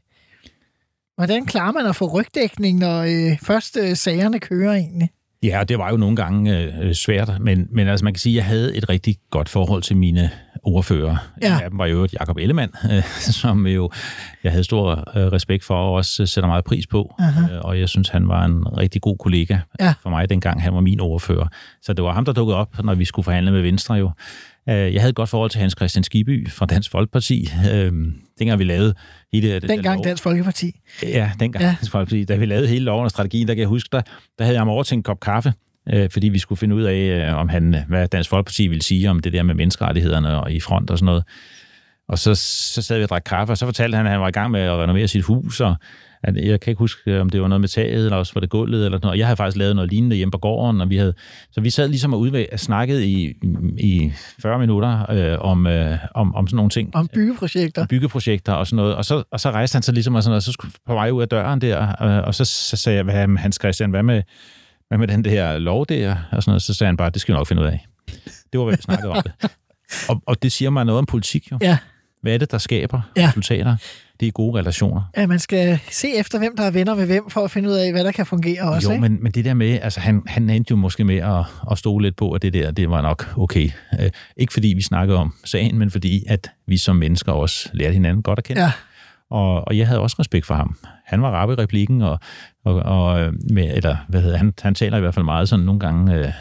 [1.26, 5.10] hvordan klarer man at få rygdækning, når øh, først øh, sagerne kører egentlig?
[5.42, 8.32] Ja, og det var jo nogle gange øh, svært, men, men altså man kan sige,
[8.32, 10.30] at jeg havde et rigtig godt forhold til mine
[10.62, 11.16] ordfører.
[11.42, 11.56] Ja.
[11.58, 13.90] En af dem var jo et Jacob Ellemann, øh, som jo
[14.44, 17.14] jeg havde stor øh, respekt for og også sætter meget pris på.
[17.18, 17.54] Aha.
[17.54, 19.94] Øh, og jeg synes, han var en rigtig god kollega Ja.
[20.02, 21.46] for mig, dengang han var min ordfører.
[21.82, 24.10] Så det var ham, der dukkede op, når vi skulle forhandle med Venstre jo.
[24.68, 27.48] Øh, Jeg havde et godt forhold til Hans Christian Skiby fra Dansk Folkeparti.
[27.72, 27.92] Øh,
[28.42, 28.94] dengang vi lavede
[29.32, 29.60] hele...
[29.60, 30.72] den Dengang lov- Dansk Folkeparti.
[31.02, 31.62] Ja, dengang.
[31.64, 31.68] Ja.
[31.82, 31.88] Ja.
[31.90, 34.00] Folkeparti, da vi lavede hele loven og strategien, der kan jeg huske, der,
[34.38, 35.52] der havde jeg ham over til en kop kaffe,
[35.92, 36.94] øh, fordi vi skulle finde ud af,
[37.28, 40.60] øh, om han, hvad Dansk Folkeparti ville sige om det der med menneskerettighederne og i
[40.60, 41.24] front og sådan noget.
[42.08, 44.28] Og så, så sad vi og drak kaffe, og så fortalte han, at han var
[44.28, 45.74] i gang med at renovere sit hus, og
[46.22, 48.50] at, jeg kan ikke huske, om det var noget med taget, eller også var det
[48.50, 49.18] gulvet, eller noget.
[49.18, 51.14] Jeg havde faktisk lavet noget lignende hjemme på gården, og vi havde,
[51.52, 53.32] så vi sad ligesom og udvæg, snakkede i,
[53.78, 54.12] i
[54.42, 57.86] 40 minutter øh, om, øh, om, om sådan nogle ting Om byggeprojekter.
[57.86, 58.94] byggeprojekter og sådan noget.
[58.94, 60.94] Og så, og så rejste han sig ligesom og sådan noget, og så skulle på
[60.94, 64.02] vej ud af døren der, øh, og så, så sagde jeg, hvad, Hans Christian, hvad
[64.02, 64.22] med,
[64.88, 66.16] hvad med den der lov der?
[66.32, 66.62] Og sådan noget.
[66.62, 67.86] Så sagde han bare, det skal vi nok finde ud af.
[68.52, 69.32] Det var, hvad vi snakkede om det.
[70.08, 71.58] Og, og det siger mig noget om politik jo.
[71.62, 71.78] Ja.
[72.22, 73.26] Hvad er det, der skaber Ja.
[73.28, 73.76] resultater?
[74.20, 75.02] Det er gode relationer.
[75.16, 77.74] Ja, man skal se efter, hvem der er venner med hvem, for at finde ud
[77.74, 78.88] af, hvad der kan fungere også.
[78.88, 79.00] jo, ikke?
[79.08, 82.02] men, men det der med, altså han, han endte jo måske med at, at stole
[82.06, 83.70] lidt på, at det der, det var nok okay.
[84.00, 87.92] Øh, ikke fordi vi snakkede om sagen, men fordi, at vi som mennesker også lærte
[87.92, 88.62] hinanden godt at kende.
[88.62, 88.72] Ja.
[89.30, 90.76] Og, og jeg havde også respekt for ham.
[91.06, 92.18] Han var rap i replikken, og,
[92.64, 95.64] og, og øh, med, eller hvad hedder han, han taler i hvert fald meget sådan
[95.64, 96.32] nogle gange øh,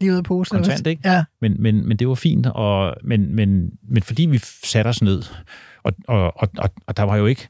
[0.00, 0.56] Lige ud af posen.
[0.56, 1.02] kontant, ikke?
[1.04, 1.24] Ja.
[1.40, 5.22] Men, men, men det var fint, og, men, men, men fordi vi satte os ned,
[5.82, 7.48] og, og, og, og, og der var jo ikke,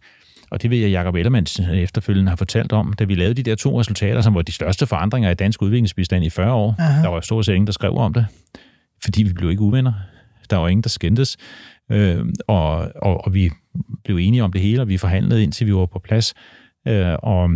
[0.51, 3.55] og det ved jeg, Jacob Ellemann efterfølgende har fortalt om, da vi lavede de der
[3.55, 6.75] to resultater, som var de største forandringer i dansk udviklingsbistand i 40 år.
[6.79, 7.03] Aha.
[7.03, 8.27] Der var stort set ingen, der skrev om det,
[9.05, 9.93] fordi vi blev ikke uvenner.
[10.51, 11.37] Der var ingen, der skændtes.
[11.93, 13.51] Øh, og, og, og vi
[14.05, 16.35] blev enige om det hele, og vi forhandlede indtil vi var på plads.
[16.89, 17.51] Øh, og,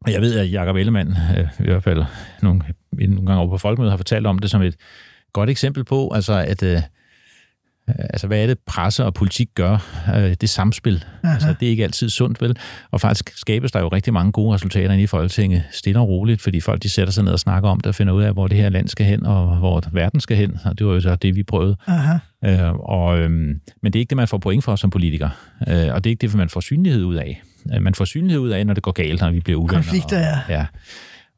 [0.00, 2.04] og jeg ved, at Jacob Ellemann, øh, i hvert fald
[2.42, 2.62] nogle,
[2.98, 4.76] nogle gange over på folkemødet, har fortalt om det som et
[5.32, 6.82] godt eksempel på, altså at, øh,
[7.88, 10.02] altså hvad er det, presse og politik gør?
[10.16, 11.04] Øh, det samspil.
[11.24, 11.34] Aha.
[11.34, 12.56] Altså, det er ikke altid sundt, vel?
[12.90, 16.42] Og faktisk skabes der jo rigtig mange gode resultater inde i Folketinget, stille og roligt,
[16.42, 18.46] fordi folk de sætter sig ned og snakker om det og finder ud af, hvor
[18.46, 20.58] det her land skal hen, og hvor verden skal hen.
[20.64, 21.76] Og det var jo så det, vi prøvede.
[21.86, 22.18] Aha.
[22.44, 25.28] Øh, og, øhm, men det er ikke det, man får point for som politiker.
[25.68, 27.42] Øh, og det er ikke det, man får synlighed ud af.
[27.74, 29.74] Øh, man får synlighed ud af, når det går galt, når vi bliver uvenner.
[29.74, 30.32] Konflikter, ja.
[30.32, 30.66] Og, ja.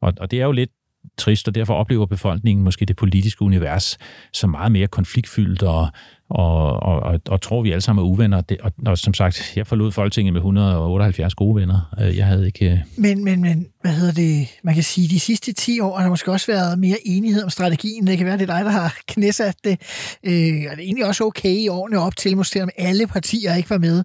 [0.01, 0.69] Og, og det er jo lidt
[1.17, 3.97] trist, og derfor oplever befolkningen måske det politiske univers
[4.33, 5.87] som meget mere konfliktfyldt og,
[6.29, 8.41] og, og, og, og tror, vi alle sammen er uvenner.
[8.41, 11.95] Det, og, og som sagt, jeg forlod Folketinget med 178 gode venner.
[12.01, 12.71] Øh, jeg havde ikke...
[12.71, 14.47] Øh, men, men, men hvad hedder det?
[14.63, 17.49] Man kan sige, de sidste 10 år har der måske også været mere enighed om
[17.49, 18.07] strategien.
[18.07, 19.81] Det kan være, det er dig, der har knæsat det.
[20.23, 20.31] Øh,
[20.71, 23.69] og det er egentlig også okay i årene op til, måske om alle partier ikke
[23.69, 24.03] var med.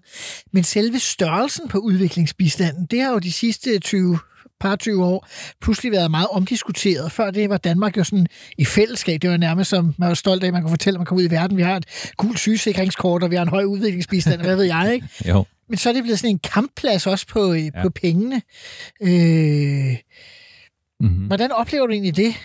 [0.53, 4.19] Men selve størrelsen på udviklingsbistanden, det har jo de sidste 20
[4.59, 5.27] par 20 år,
[5.61, 7.11] pludselig været meget omdiskuteret.
[7.11, 9.21] Før det var Danmark jo sådan i fællesskab.
[9.21, 11.17] Det var nærmest som, man var stolt af, at man kunne fortælle, at man kom
[11.17, 11.57] ud i verden.
[11.57, 15.07] Vi har et gult sygesikringskort, og vi har en høj udviklingsbistand, hvad ved jeg, ikke?
[15.31, 15.45] jo.
[15.69, 17.69] Men så er det blevet sådan en kampplads også på, ja.
[17.81, 18.41] på pengene.
[19.01, 19.97] Øh,
[20.99, 21.25] mm-hmm.
[21.27, 22.35] Hvordan oplever du egentlig det?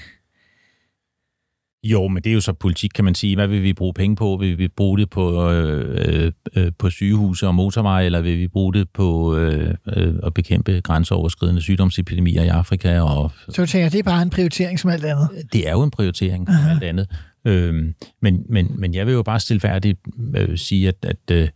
[1.84, 3.34] Jo, men det er jo så politik, kan man sige.
[3.34, 4.36] Hvad vil vi bruge penge på?
[4.40, 8.74] Vil vi bruge det på, øh, øh, på sygehuse og motorveje, eller vil vi bruge
[8.74, 13.00] det på øh, øh, at bekæmpe grænseoverskridende sygdomsepidemier i Afrika?
[13.00, 15.28] Og, så du tænker, det er bare en prioritering som alt andet?
[15.52, 17.08] Det er jo en prioritering som alt andet.
[17.44, 17.74] Øh,
[18.22, 19.98] men, men, men jeg vil jo bare stilfærdigt
[20.36, 21.48] øh, sige, at, at, øh,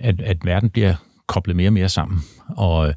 [0.00, 0.94] at, at verden bliver
[1.26, 2.94] koblet mere og mere sammen, og,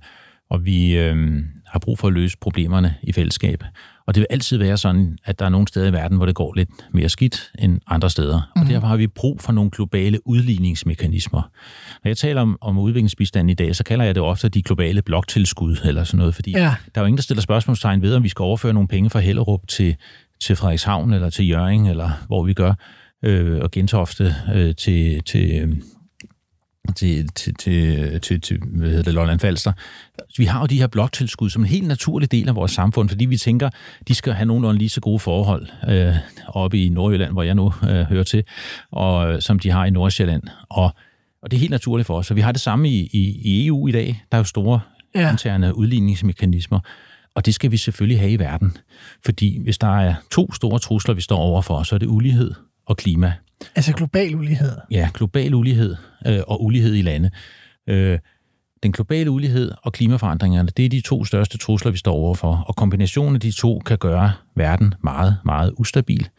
[0.50, 3.64] og vi øh, har brug for at løse problemerne i fællesskab.
[4.08, 6.36] Og det vil altid være sådan, at der er nogle steder i verden, hvor det
[6.36, 8.36] går lidt mere skidt end andre steder.
[8.36, 8.60] Mm.
[8.60, 8.70] Og mhm.
[8.70, 11.42] derfor har vi brug for nogle globale udligningsmekanismer.
[12.04, 15.02] Når jeg taler om, om udviklingsbistand i dag, så kalder jeg det ofte de globale
[15.02, 16.76] bloktilskud eller sådan noget, fordi ja.
[16.96, 19.20] der er jo ingen, der stiller spørgsmålstegn ved, om vi skal overføre nogle penge fra
[19.20, 19.96] Hellerup til,
[20.42, 22.74] til Frederikshavn eller til Jøring, eller hvor vi gør,
[23.24, 25.82] øh, og Gentofte øh, til, til,
[26.94, 29.74] til, til, til, til, til hvad hedder det, Lolland Falster.
[30.38, 33.26] Vi har jo de her bloktilskud som en helt naturlig del af vores samfund, fordi
[33.26, 33.70] vi tænker,
[34.08, 36.16] de skal have nogenlunde lige så gode forhold øh,
[36.48, 38.44] oppe i Nordjylland, hvor jeg nu øh, hører til,
[38.92, 40.44] og øh, som de har i Nordsjælland.
[40.70, 40.96] Og,
[41.42, 42.28] og det er helt naturligt for os.
[42.28, 44.24] Så vi har det samme i, i, i EU i dag.
[44.32, 44.80] Der er jo store
[45.16, 45.32] ja.
[45.32, 46.80] interne udligningsmekanismer,
[47.36, 48.78] og det skal vi selvfølgelig have i verden.
[49.26, 52.52] Fordi hvis der er to store trusler, vi står overfor, så er det ulighed
[52.86, 53.34] og klima.
[53.76, 54.72] Altså global ulighed?
[54.92, 55.96] Ja, global ulighed
[56.28, 57.32] øh, og ulighed i lande.
[57.88, 58.20] Øh,
[58.84, 62.76] den globale ulighed og klimaforandringerne, det er de to største trusler, vi står overfor, og
[62.76, 66.30] kombinationen af de to kan gøre verden meget, meget ustabil.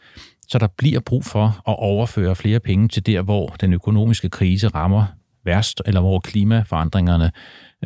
[0.47, 4.67] Så der bliver brug for at overføre flere penge til der, hvor den økonomiske krise
[4.67, 5.05] rammer
[5.45, 7.31] værst, eller hvor klimaforandringerne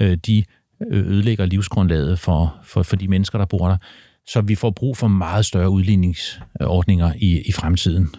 [0.01, 0.43] øh, de
[0.91, 3.77] øh, ødelægger livsgrundlaget for, for, for de mennesker, der bor der.
[4.27, 8.09] Så vi får brug for meget større udligningsordninger i, i fremtiden.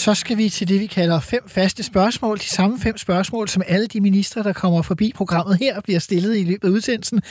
[0.00, 2.38] Så skal vi til det, vi kalder fem faste spørgsmål.
[2.38, 6.36] De samme fem spørgsmål, som alle de ministre, der kommer forbi programmet her, bliver stillet
[6.36, 7.22] i løbet af udsendelsen.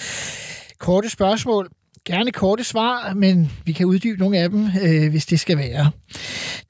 [0.80, 1.70] Korte spørgsmål.
[2.06, 5.92] Gerne korte svar, men vi kan uddybe nogle af dem, øh, hvis det skal være.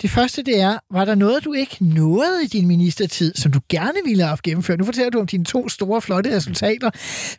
[0.01, 3.59] Det første, det er, var der noget, du ikke nåede i din ministertid, som du
[3.69, 4.79] gerne ville have gennemført?
[4.79, 6.89] Nu fortæller du om dine to store, flotte resultater,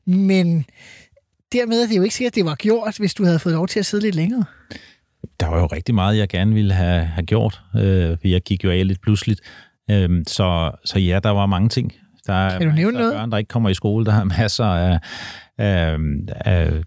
[0.05, 0.65] men
[1.53, 3.69] dermed er det jo ikke sikkert, at det var gjort, hvis du havde fået lov
[3.69, 4.45] til at sidde lidt længere.
[5.41, 8.65] Der var jo rigtig meget, jeg gerne ville have, have gjort, øh, for jeg gik
[8.65, 9.41] jo af lidt pludseligt.
[9.91, 11.93] Øh, så, så ja, der var mange ting.
[12.27, 13.13] Der er kan du nævne noget?
[13.15, 14.05] børn, der ikke kommer i skole.
[14.05, 14.99] Der er masser af,
[15.59, 15.97] af,
[16.29, 16.83] af,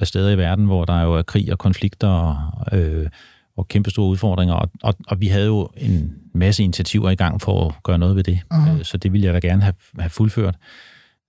[0.00, 3.08] af steder i verden, hvor der jo er krig og konflikter og, øh,
[3.56, 4.54] og kæmpe store udfordringer.
[4.54, 8.16] Og, og, og vi havde jo en masse initiativer i gang for at gøre noget
[8.16, 8.40] ved det.
[8.54, 8.82] Uh-huh.
[8.82, 10.56] Så det ville jeg da gerne have, have fuldført.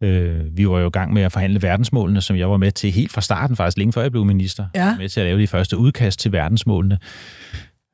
[0.01, 2.91] Øh, vi var jo i gang med at forhandle verdensmålene, som jeg var med til
[2.91, 4.65] helt fra starten, faktisk længe før jeg blev minister.
[4.75, 4.97] Ja.
[4.97, 6.97] Med til at lave de første udkast til verdensmålene,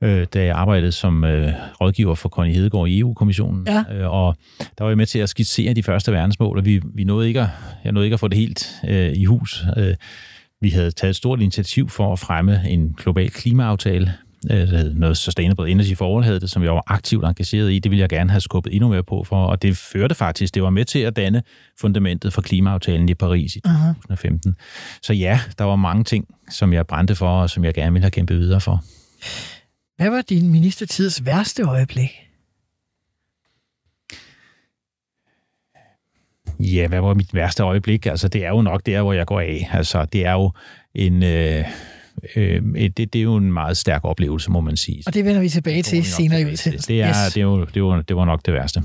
[0.04, 3.68] øh, da jeg arbejdede som øh, rådgiver for Connie Hedegaard i EU-kommissionen.
[3.68, 3.84] Ja.
[3.96, 4.36] Øh, og
[4.78, 7.42] der var jeg med til at skitsere de første verdensmål, og vi, vi nåede ikke
[7.42, 7.48] at,
[7.84, 9.64] jeg nåede ikke at få det helt øh, i hus.
[9.78, 9.96] Øh,
[10.62, 14.14] vi havde taget et stort initiativ for at fremme en global klimaaftale
[14.52, 17.80] øh, noget Sustainable Energy for All havde det, som jeg var aktivt engageret i.
[17.80, 20.64] Det ville jeg gerne have skubbet endnu mere på for, og det førte faktisk, det
[20.64, 21.44] var med til at danne
[21.80, 24.52] fundamentet for klimaaftalen i Paris i 2015.
[24.52, 25.00] Uh-huh.
[25.02, 28.04] Så ja, der var mange ting, som jeg brændte for, og som jeg gerne ville
[28.04, 28.84] have kæmpet videre for.
[29.98, 32.10] Hvad var din ministertids værste øjeblik?
[36.60, 38.06] Ja, hvad var mit værste øjeblik?
[38.06, 39.70] Altså, det er jo nok der, hvor jeg går af.
[39.72, 40.52] Altså, det er jo
[40.96, 41.24] en...
[41.24, 41.66] Øh,
[42.36, 45.04] øh, det, det er jo en meget stærk oplevelse, må man sige.
[45.08, 46.94] Og det vender vi tilbage til senere i udsendelsen.
[46.94, 47.34] det, er, Yes.
[47.34, 48.84] det, det, var, det var nok det værste.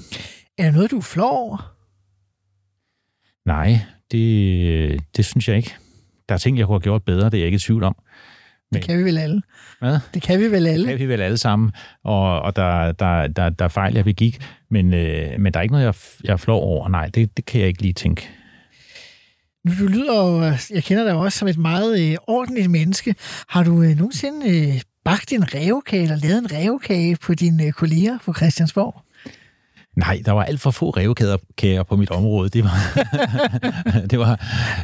[0.58, 1.74] Er der noget, du flår over?
[3.46, 3.78] Nej,
[4.12, 5.74] det, det synes jeg ikke.
[6.28, 7.96] Der er ting, jeg kunne have gjort bedre, det er jeg ikke i tvivl om.
[8.72, 9.42] Det kan vi vel alle.
[9.80, 9.98] Hvad?
[10.14, 10.86] Det kan vi vel alle.
[10.88, 11.72] Det kan vi vel alle sammen,
[12.04, 14.38] og, og der, der, der, der er fejl, jeg begik,
[14.70, 16.88] men, øh, men der er ikke noget, jeg, jeg flår over.
[16.88, 18.28] Nej, det, det kan jeg ikke lige tænke.
[19.64, 23.14] Nu, du lyder jo, jeg kender dig også som et meget øh, ordentligt menneske.
[23.48, 27.72] Har du øh, nogensinde øh, bagt en revkage, eller lavet en revkage på dine øh,
[27.72, 29.02] kolleger på Christiansborg?
[29.96, 32.48] Nej, der var alt for få revkager på mit område.
[32.48, 32.78] Det var
[34.10, 34.18] det.
[34.18, 34.40] Var,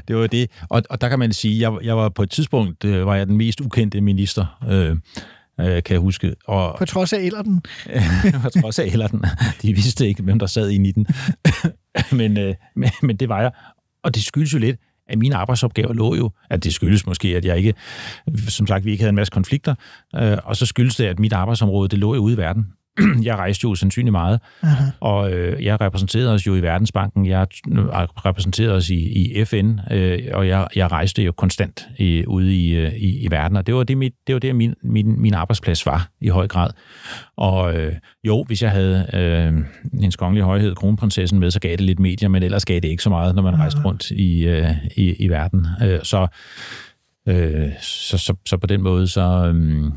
[0.09, 0.51] det, var det.
[0.69, 3.27] Og, og der kan man sige, jeg, jeg var på et tidspunkt, øh, var jeg
[3.27, 4.97] den mest ukendte minister, øh,
[5.61, 6.35] øh, kan jeg huske.
[6.47, 7.63] Og, På trods af Ellerden.
[8.43, 9.25] på trods af Ellerden.
[9.63, 11.07] De vidste ikke, hvem der sad inde i den.
[12.19, 13.51] men, øh, men, men det var jeg.
[14.09, 14.77] Og det skyldes jo lidt,
[15.09, 17.75] at mine arbejdsopgaver lå jo, at det skyldes måske, at jeg ikke,
[18.49, 19.75] som sagt, vi ikke havde en masse konflikter,
[20.15, 22.67] øh, og så skyldes det, at mit arbejdsområde, det lå jo ude i verden.
[23.29, 24.85] jeg rejste jo sandsynligt meget, Aha.
[25.01, 27.47] og øh, jeg repræsenterede os jo i Verdensbanken, jeg
[28.27, 32.71] repræsenterede os i, i FN, øh, og jeg, jeg rejste jo konstant i, ude i,
[32.71, 35.35] øh, i, i verden, og det var det, mit, det var det min, min, min
[35.35, 36.71] arbejdsplads var i høj grad.
[37.37, 37.93] Og øh,
[38.25, 39.53] jo, hvis jeg havde øh,
[40.03, 43.03] en skongelig højhed, kronprinsessen med, så gav det lidt medier, men ellers gav det ikke
[43.03, 45.67] så meget, når man rejste rundt i, øh, i, i verden.
[45.83, 46.27] Øh, så,
[47.29, 49.53] øh, så, så, så på den måde, så...
[49.55, 49.93] Øh,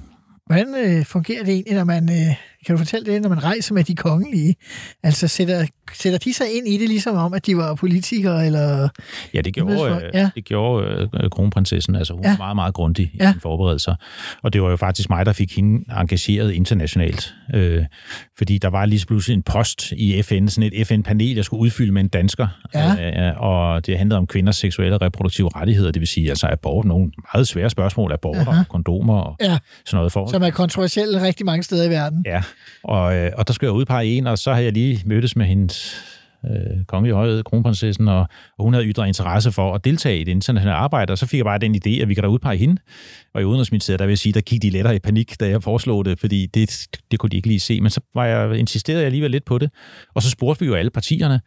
[0.45, 2.09] Hvordan øh, fungerer det egentlig, når man...
[2.09, 4.55] Øh, kan du fortælle det, når man rejser med de kongelige?
[5.03, 8.89] Altså, sætter, sætter de sig ind i det, ligesom om, at de var politikere, eller...
[9.33, 10.29] Ja, det gjorde, øh, ja.
[10.35, 11.95] det gjorde øh, kronprinsessen.
[11.95, 12.29] Altså, hun Ja.
[12.29, 13.25] var meget, meget grundig i Ja.
[13.25, 13.33] ja.
[13.41, 13.95] forberedelser.
[14.43, 17.33] Og det var jo faktisk mig, der fik hende engageret internationalt.
[17.53, 17.85] Øh,
[18.37, 21.91] fordi der var lige pludselig en post i FN, sådan et FN-panel, jeg skulle udfylde
[21.91, 22.47] med en dansker.
[22.73, 23.29] Ja.
[23.31, 26.85] Øh, og det handlede om kvinders seksuelle og reproduktive rettigheder, det vil sige altså abort,
[26.85, 28.63] nogle meget svære spørgsmål, aborter, Aha.
[28.69, 30.31] kondomer og Ja, sådan noget for.
[30.31, 32.23] som er kontroversielle rigtig mange steder i verden.
[32.25, 32.43] Ja,
[32.83, 35.45] og, øh, og der skulle jeg udpege en, og så havde jeg lige mødtes med
[35.45, 36.03] hendes
[36.45, 38.19] øh, kongelige højhed, kronprinsessen, og,
[38.57, 41.37] og hun havde ytret interesse for at deltage i det internationale arbejde, og så fik
[41.37, 42.81] jeg bare den idé, at vi kan da udpege hende.
[43.33, 45.63] Og i Udenrigsministeriet, der vil jeg sige, der gik de lettere i panik, da jeg
[45.63, 47.81] foreslog det, fordi det, det kunne de ikke lige se.
[47.81, 49.69] Men så var jeg, insisterede jeg alligevel lidt på det,
[50.13, 51.41] og så spurgte vi jo alle partierne,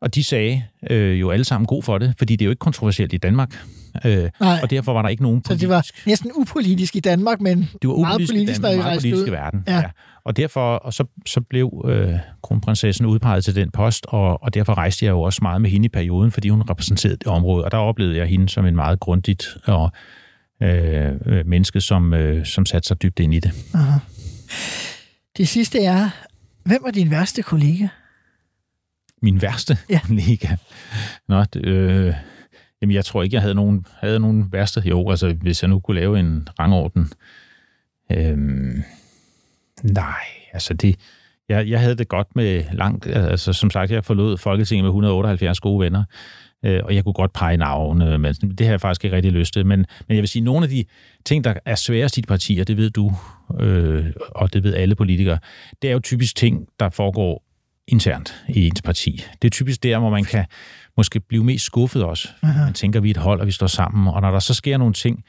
[0.00, 2.60] og de sagde øh, jo alle sammen god for det, fordi det er jo ikke
[2.60, 3.66] kontroversielt i Danmark.
[4.04, 4.58] Øh, Nej.
[4.62, 7.88] og derfor var der ikke nogen Så det var næsten upolitisk i Danmark, men det
[7.88, 9.64] var meget upolitisk, politisk, når i Danmark, meget politisk i verden.
[9.66, 9.74] Ja.
[9.74, 9.78] Ja.
[9.78, 9.90] ja.
[10.24, 14.74] Og derfor og så, så blev øh, kronprinsessen udpeget til den post, og, og derfor
[14.74, 17.70] rejste jeg jo også meget med hende i perioden, fordi hun repræsenterede det område, og
[17.72, 19.90] der oplevede jeg hende som en meget grundigt og
[20.62, 23.52] øh, øh, menneske, som, øh, som satte sig dybt ind i det.
[23.74, 23.98] Aha.
[25.36, 26.10] Det sidste er,
[26.64, 27.88] hvem var din værste kollega?
[29.22, 30.00] Min værste Ja.
[30.06, 30.56] kollega.
[31.28, 32.14] Nå, det, øh,
[32.82, 34.82] jamen jeg tror ikke, jeg havde nogen, havde nogen værste.
[34.84, 37.08] Jo, altså hvis jeg nu kunne lave en rangorden.
[38.12, 38.38] Øh,
[39.82, 40.96] nej, altså det...
[41.48, 43.06] Jeg, jeg havde det godt med langt...
[43.06, 46.04] Altså som sagt, jeg forlod Folketinget med 178 gode venner,
[46.64, 49.52] øh, og jeg kunne godt pege navne, men det har jeg faktisk ikke rigtig lyst
[49.52, 49.66] til.
[49.66, 50.84] Men, men jeg vil sige, nogle af de
[51.24, 53.12] ting, der er sværest i de partier, det ved du,
[53.60, 55.38] øh, og det ved alle politikere,
[55.82, 57.45] det er jo typisk ting, der foregår
[57.88, 59.24] internt i ens parti.
[59.42, 60.44] Det er typisk der, hvor man kan
[60.96, 62.28] måske blive mest skuffet også.
[62.42, 62.64] Aha.
[62.64, 64.08] Man tænker, vi er et hold, og vi står sammen.
[64.14, 65.24] Og når der så sker nogle ting,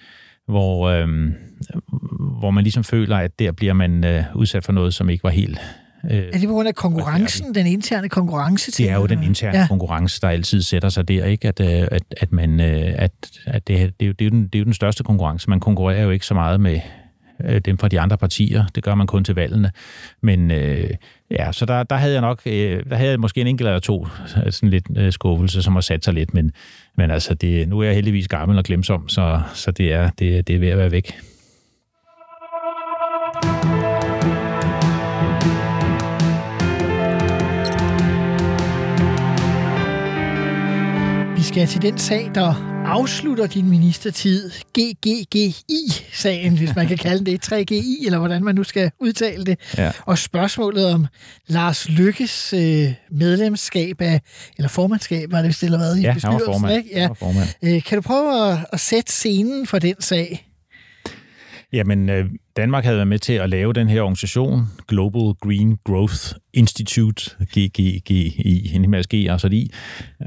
[0.47, 1.33] hvor, øhm,
[2.39, 5.29] hvor man ligesom føler, at der bliver man øh, udsat for noget, som ikke var
[5.29, 5.59] helt...
[6.11, 8.71] Øh, Er det på grund af konkurrencen, den interne konkurrence?
[8.71, 9.67] til- det er jo den interne ja.
[9.67, 11.47] konkurrence, der altid sætter sig der, ikke?
[11.47, 13.11] At, øh, at, at, man, øh, at,
[13.45, 15.49] at det, det, er jo, det, er jo den, det er jo den største konkurrence.
[15.49, 16.79] Man konkurrerer jo ikke så meget med
[17.45, 18.65] øh, dem fra de andre partier.
[18.75, 19.71] Det gør man kun til valgene.
[20.21, 20.89] Men øh,
[21.31, 23.79] ja, så der, der havde jeg nok, øh, der havde jeg måske en enkelt eller
[23.79, 24.07] to
[24.45, 26.51] øh, sådan lidt øh, skuffelse, som har sat sig lidt, men,
[26.97, 30.47] men altså, det, nu er jeg heldigvis gammel og glemsom, så, så det, er, det,
[30.47, 31.19] det er ved at være væk.
[41.37, 44.51] Vi skal til den sag, der afslutter din ministertid.
[44.79, 49.59] GGGI-sagen, hvis man kan kalde det 3GI, eller hvordan man nu skal udtale det.
[49.77, 49.91] Ja.
[50.05, 51.05] Og spørgsmålet om
[51.47, 54.21] Lars Lykkes øh, medlemskab af,
[54.57, 56.77] eller formandskab, var det vist, eller hvad, i Ja, han var formand.
[56.77, 56.89] ikke?
[56.93, 56.99] Ja.
[56.99, 57.47] Han var formand.
[57.63, 60.46] Øh, kan du prøve at, at sætte scenen for den sag?
[61.73, 62.25] Jamen, øh,
[62.57, 68.71] Danmark havde været med til at lave den her organisation, Global Green Growth Institute, GGGI,
[68.73, 69.71] en masse G og så I,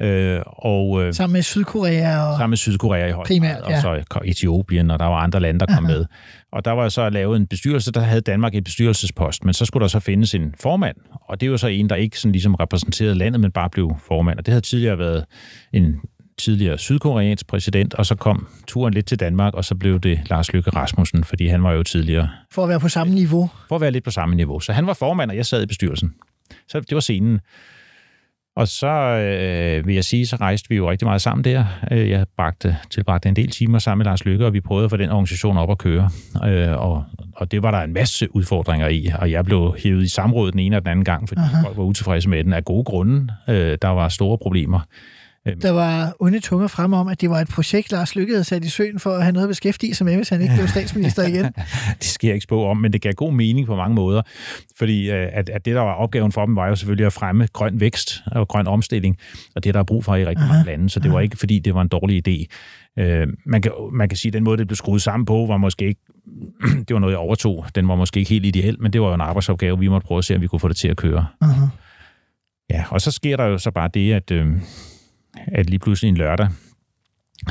[0.00, 2.36] øh, og øh, Sammen med Sydkorea og...
[2.36, 3.76] sammen med Sydkorea i høj Primært, grad, ja.
[3.76, 6.04] og så Etiopien, og der var andre lande, der kom med.
[6.52, 9.82] Og der var så lavet en bestyrelse, der havde Danmark et bestyrelsespost, men så skulle
[9.82, 10.96] der så findes en formand,
[11.28, 14.38] og det var så en, der ikke sådan ligesom repræsenterede landet, men bare blev formand.
[14.38, 15.24] Og det havde tidligere været
[15.72, 16.00] en
[16.40, 20.52] tidligere sydkoreansk præsident, og så kom turen lidt til Danmark, og så blev det Lars
[20.52, 22.28] Løkke Rasmussen, fordi han var jo tidligere...
[22.52, 23.50] For at være på samme niveau.
[23.68, 24.60] For at være lidt på samme niveau.
[24.60, 26.14] Så han var formand, og jeg sad i bestyrelsen.
[26.68, 27.40] Så det var scenen.
[28.56, 31.64] Og så øh, vil jeg sige, så rejste vi jo rigtig meget sammen der.
[31.90, 34.90] Øh, jeg bragte, tilbragte en del timer sammen med Lars Lykke, og vi prøvede at
[34.90, 36.10] få den organisation op at køre.
[36.44, 37.04] Øh, og,
[37.36, 40.60] og det var der en masse udfordringer i, og jeg blev hævet i samrådet den
[40.60, 41.62] ene og den anden gang, fordi Aha.
[41.62, 43.32] folk var utilfredse med den af gode grunde.
[43.48, 44.80] Øh, der var store problemer.
[45.48, 45.60] Øhm.
[45.60, 48.64] Der var onde tunger frem om, at det var et projekt, Lars Lykke havde sat
[48.64, 51.26] i søen for at have noget at beskæftige sig med, hvis han ikke blev statsminister
[51.26, 51.44] igen.
[51.98, 54.22] det skal jeg ikke spå om, men det gav god mening på mange måder,
[54.78, 57.48] fordi øh, at, at det, der var opgaven for dem, var jo selvfølgelig at fremme
[57.52, 59.16] grøn vækst og grøn omstilling,
[59.54, 61.58] og det, der er brug for i rigtig mange lande, så det var ikke, fordi
[61.58, 62.46] det var en dårlig idé.
[63.02, 65.56] Øh, man, kan, man kan sige, at den måde, det blev skruet sammen på, var
[65.56, 66.00] måske ikke
[66.88, 67.66] det var noget, jeg overtog.
[67.74, 70.18] Den var måske ikke helt ideel, men det var jo en arbejdsopgave, vi måtte prøve
[70.18, 71.26] at se, om vi kunne få det til at køre.
[71.44, 71.68] Uh-huh.
[72.70, 74.46] Ja, og så sker der jo så bare det, at øh,
[75.36, 76.48] at lige pludselig en lørdag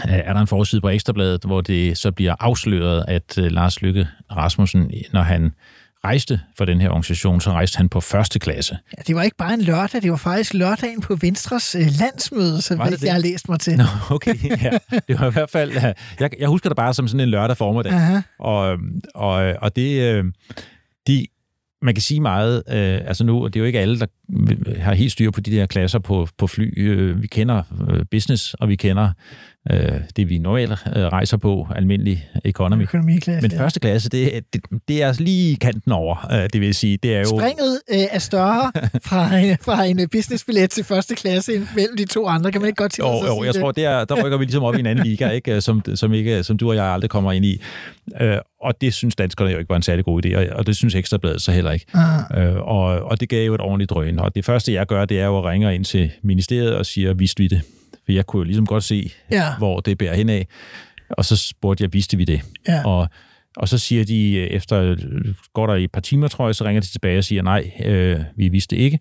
[0.04, 4.08] er der en forside på Ekstrabladet, hvor det så bliver afsløret, at øh, Lars Lykke
[4.32, 5.52] Rasmussen, når han
[6.04, 8.78] rejste for den her organisation, så rejste han på første klasse.
[8.98, 12.62] Ja, det var ikke bare en lørdag, det var faktisk lørdagen på Venstres øh, landsmøde,
[12.62, 13.78] så det, det jeg har læst mig til.
[13.78, 14.78] Nå, okay, ja.
[15.08, 15.72] Det var i hvert fald...
[16.20, 17.94] Jeg, jeg husker det bare som sådan en lørdag formiddag.
[17.94, 18.22] Aha.
[18.40, 18.78] Og,
[19.16, 20.02] og, og det...
[20.02, 20.26] Øh,
[21.08, 21.26] de,
[21.82, 24.06] man kan sige meget, øh, altså nu, det er jo ikke alle, der
[24.80, 26.74] har helt styr på de der klasser på, på fly.
[26.78, 29.12] Øh, vi kender øh, business, og vi kender
[29.72, 32.82] øh, det, vi normalt øh, rejser på, almindelig economy.
[32.82, 36.98] Økonomiklasse, Men første klasse, det, det, det er lige kanten over, øh, det vil sige.
[36.98, 37.26] Det er jo...
[37.26, 38.72] Springet øh, er større
[39.10, 42.82] fra, en, fra en businessbillet til første klasse mellem de to andre, kan man ikke
[42.82, 43.62] godt sige Jo, jo jeg det?
[43.62, 45.62] tror, det er, der rykker vi ligesom op i en anden liga, ikke?
[45.62, 47.62] Som, som, ikke, som du og jeg aldrig kommer ind i.
[48.22, 50.96] Øh, og det synes danskerne jo ikke var en særlig god idé, og det synes
[50.96, 51.86] Ekstrabladet så heller ikke.
[51.94, 52.42] Uh.
[52.44, 54.20] Øh, og, og det gav jo et ordentligt drøn.
[54.20, 57.18] Og det første, jeg gør, det er jo at ringe ind til ministeriet og sige,
[57.18, 57.62] vidste vi det?
[58.10, 59.58] For jeg kunne jo ligesom godt se, ja.
[59.58, 60.48] hvor det bærer hen af.
[61.10, 62.42] Og så spurgte jeg, vidste vi det?
[62.68, 62.86] Ja.
[62.86, 63.10] Og,
[63.58, 64.96] og så siger de, efter
[65.54, 68.20] går der et par timer, tror jeg, så ringer de tilbage og siger, nej, øh,
[68.36, 69.00] vi vidste ikke.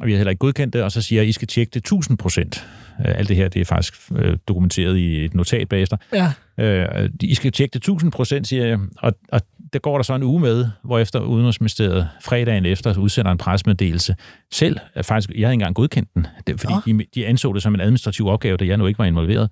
[0.00, 1.80] Og vi har heller ikke godkendt det, og så siger jeg, I skal tjekke det
[1.80, 2.66] 1000 procent.
[3.06, 5.96] Øh, alt det her, det er faktisk øh, dokumenteret i et notat bagefter.
[6.12, 6.32] Ja.
[6.58, 8.78] Øh, I skal tjekke det 1000 procent, siger jeg.
[8.98, 9.40] Og, og
[9.72, 14.16] der går der så en uge med, hvor efter Udenrigsministeriet fredagen efter udsender en presmeddelelse.
[14.52, 16.26] Selv, faktisk, jeg havde ikke engang godkendt den,
[16.58, 16.92] fordi ja.
[16.92, 19.50] de, de anså det som en administrativ opgave, da jeg nu ikke var involveret.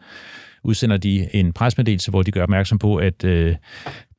[0.62, 3.56] Udsender de en presmeddelelse, hvor de gør opmærksom på, at øh,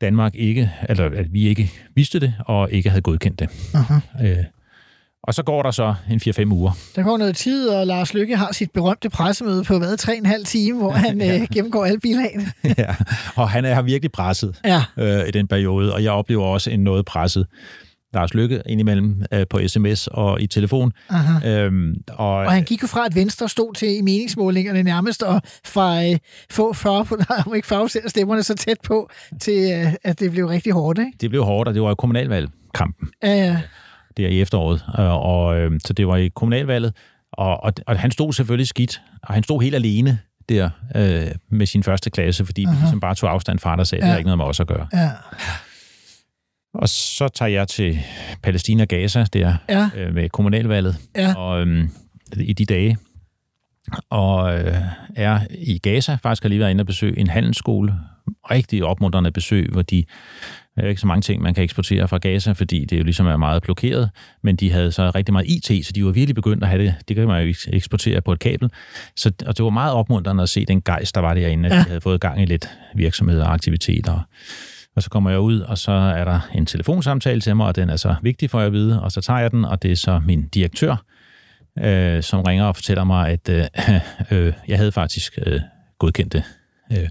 [0.01, 3.47] Danmark ikke, eller at vi ikke vidste det, og ikke havde godkendt det.
[3.47, 4.25] Uh-huh.
[4.25, 4.37] Øh,
[5.23, 6.71] og så går der så en 4-5 uger.
[6.95, 10.77] Der går noget tid, og Lars Lykke har sit berømte pressemøde på hvad, 3,5 time,
[10.77, 11.41] hvor han ja.
[11.41, 12.51] øh, gennemgår alle bilagene.
[12.77, 12.95] ja,
[13.35, 14.83] og han er virkelig presset ja.
[14.97, 17.45] øh, i den periode, og jeg oplever også en noget presset
[18.13, 20.91] Lars Lykke indimellem øh, på sms og i telefon.
[21.45, 25.41] Øhm, og, og han gik jo fra, at Venstre stod til i meningsmålingerne nærmest, og
[25.65, 26.17] fra øh,
[26.49, 27.05] få 40,
[27.45, 29.09] om ikke 40 stemmerne så tæt på,
[29.41, 30.99] til øh, at det blev rigtig hårdt.
[30.99, 31.11] Ikke?
[31.21, 33.09] Det blev hårdt, og det var jo kommunalvalgkampen.
[33.23, 33.61] Ja, ja
[34.17, 34.83] der i efteråret.
[34.99, 36.93] Øh, og, øh, så det var i kommunalvalget,
[37.33, 41.65] og, og, og han stod selvfølgelig skidt, og han stod helt alene der øh, med
[41.65, 42.71] sin første klasse, fordi uh-huh.
[42.71, 44.07] vi ligesom bare tog afstand fra det og sagde, ja.
[44.07, 44.87] det har ikke noget med os at gøre.
[44.93, 45.09] Ja.
[46.73, 47.99] Og så tager jeg til
[48.43, 49.89] Palæstina Gaza der ja.
[49.95, 51.33] øh, med kommunalvalget, ja.
[51.35, 51.87] og øh,
[52.37, 52.97] i de dage,
[54.09, 54.75] og øh,
[55.15, 56.17] er i Gaza.
[56.23, 57.93] Faktisk har lige været inde og besøge en handelsskole.
[58.51, 60.03] Rigtig opmuntrende besøg, hvor de
[60.81, 63.27] der er ikke så mange ting, man kan eksportere fra Gaza, fordi det jo ligesom
[63.27, 64.09] er meget blokeret,
[64.43, 66.95] men de havde så rigtig meget IT, så de var virkelig begyndt at have det.
[67.07, 68.69] Det kan man jo eksportere på et kabel.
[69.15, 71.79] Så, og det var meget opmuntrende at se den gejst, der var derinde, at ja.
[71.79, 74.27] de havde fået gang i lidt virksomhed og aktiviteter.
[74.95, 77.89] Og så kommer jeg ud, og så er der en telefonsamtale til mig, og den
[77.89, 80.21] er så vigtig for at vide, og så tager jeg den, og det er så
[80.25, 81.05] min direktør,
[81.79, 83.63] øh, som ringer og fortæller mig, at øh,
[84.31, 85.59] øh, jeg havde faktisk øh,
[85.99, 86.43] godkendt det.
[86.91, 87.09] Øh,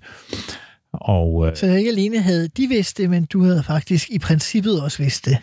[0.93, 4.83] og, øh, så ikke alene havde de vidst det, men du havde faktisk i princippet
[4.83, 5.39] også vidst det?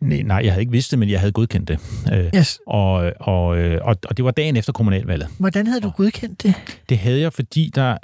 [0.00, 1.78] nej, jeg havde ikke vidst det, men jeg havde godkendt det.
[2.12, 2.58] Øh, yes.
[2.66, 5.28] og, og, øh, og, og det var dagen efter kommunalvalget.
[5.38, 6.54] Hvordan havde du godkendt det?
[6.88, 7.96] Det havde jeg, fordi der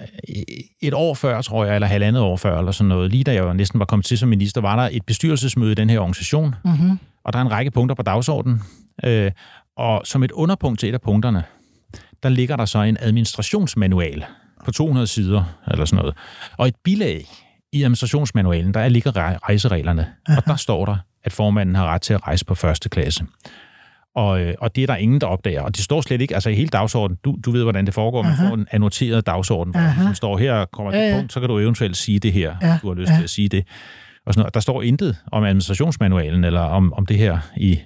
[0.80, 3.54] et år før, tror jeg, eller halvandet år før, eller sådan noget, lige da jeg
[3.54, 6.98] næsten var kommet til som minister, var der et bestyrelsesmøde i den her organisation, mm-hmm.
[7.24, 8.62] og der er en række punkter på dagsordenen.
[9.04, 9.30] Øh,
[9.76, 11.44] og som et underpunkt til et af punkterne,
[12.22, 14.24] der ligger der så en administrationsmanual,
[14.64, 16.14] på 200 sider, eller sådan noget.
[16.56, 17.26] Og et bilag
[17.72, 19.12] i administrationsmanualen, der ligger
[19.48, 20.36] rejsereglerne, Aha.
[20.36, 23.24] og der står der, at formanden har ret til at rejse på første klasse.
[24.14, 25.62] Og, øh, og det er der ingen, der opdager.
[25.62, 28.22] Og det står slet ikke, altså i hele dagsordenen, du, du ved, hvordan det foregår,
[28.22, 31.16] man får en annoteret dagsorden, hvor man står her, kommer til ja, ja.
[31.16, 33.16] punkt, så kan du eventuelt sige det her, ja, du har lyst ja.
[33.16, 33.66] til at sige det.
[34.26, 34.54] Og sådan noget.
[34.54, 37.78] Der står intet om administrationsmanualen, eller om, om det her i,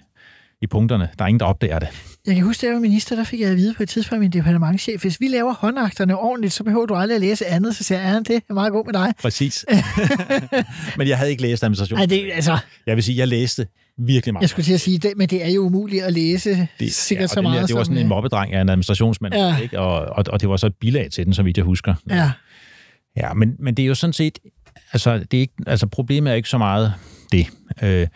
[0.62, 1.08] i punkterne.
[1.18, 1.88] Der er ingen, der opdager det.
[2.26, 4.14] Jeg kan huske, da jeg var minister, der fik jeg at vide på et tidspunkt
[4.14, 7.76] af min departementchef, hvis vi laver håndakterne ordentligt, så behøver du aldrig at læse andet.
[7.76, 9.12] Så siger jeg, ja, det er meget godt med dig.
[9.22, 9.64] Præcis.
[10.98, 11.98] men jeg havde ikke læst administration.
[11.98, 13.66] Nej, det, altså, Jeg vil sige, jeg læste
[13.98, 14.42] virkelig meget.
[14.42, 17.22] jeg skulle til at sige det, men det er jo umuligt at læse det, sikkert
[17.22, 17.60] ja, så meget.
[17.60, 19.56] der, det var sådan som, en øh, mobbedreng af en administrationsmand, Ja.
[19.58, 19.80] ikke?
[19.80, 21.94] Og, og, og det var så et bilag til den, så vidt jeg husker.
[22.10, 22.30] Ja,
[23.16, 24.38] Ja, men, men det er jo sådan set,
[24.92, 26.94] altså, det er ikke, altså problemet er ikke så meget
[27.32, 27.46] det.
[27.82, 28.06] Øh,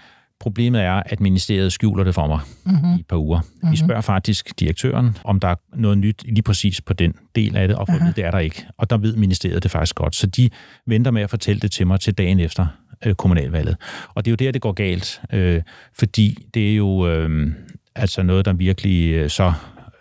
[0.41, 2.97] problemet er, at ministeriet skjuler det for mig mm-hmm.
[2.97, 3.41] i et par uger.
[3.41, 3.73] Mm-hmm.
[3.73, 7.69] Vi spørger faktisk direktøren, om der er noget nyt lige præcis på den del af
[7.69, 8.13] det, og for uh-huh.
[8.13, 8.67] det er der ikke.
[8.79, 10.15] Og der ved ministeriet det faktisk godt.
[10.15, 10.51] Så de
[10.87, 12.67] venter med at fortælle det til mig til dagen efter
[13.07, 13.77] øh, kommunalvalget.
[14.15, 15.63] Og det er jo der, det går galt, øh,
[15.99, 17.53] fordi det er jo øh,
[17.95, 19.53] altså noget, der virkelig øh, så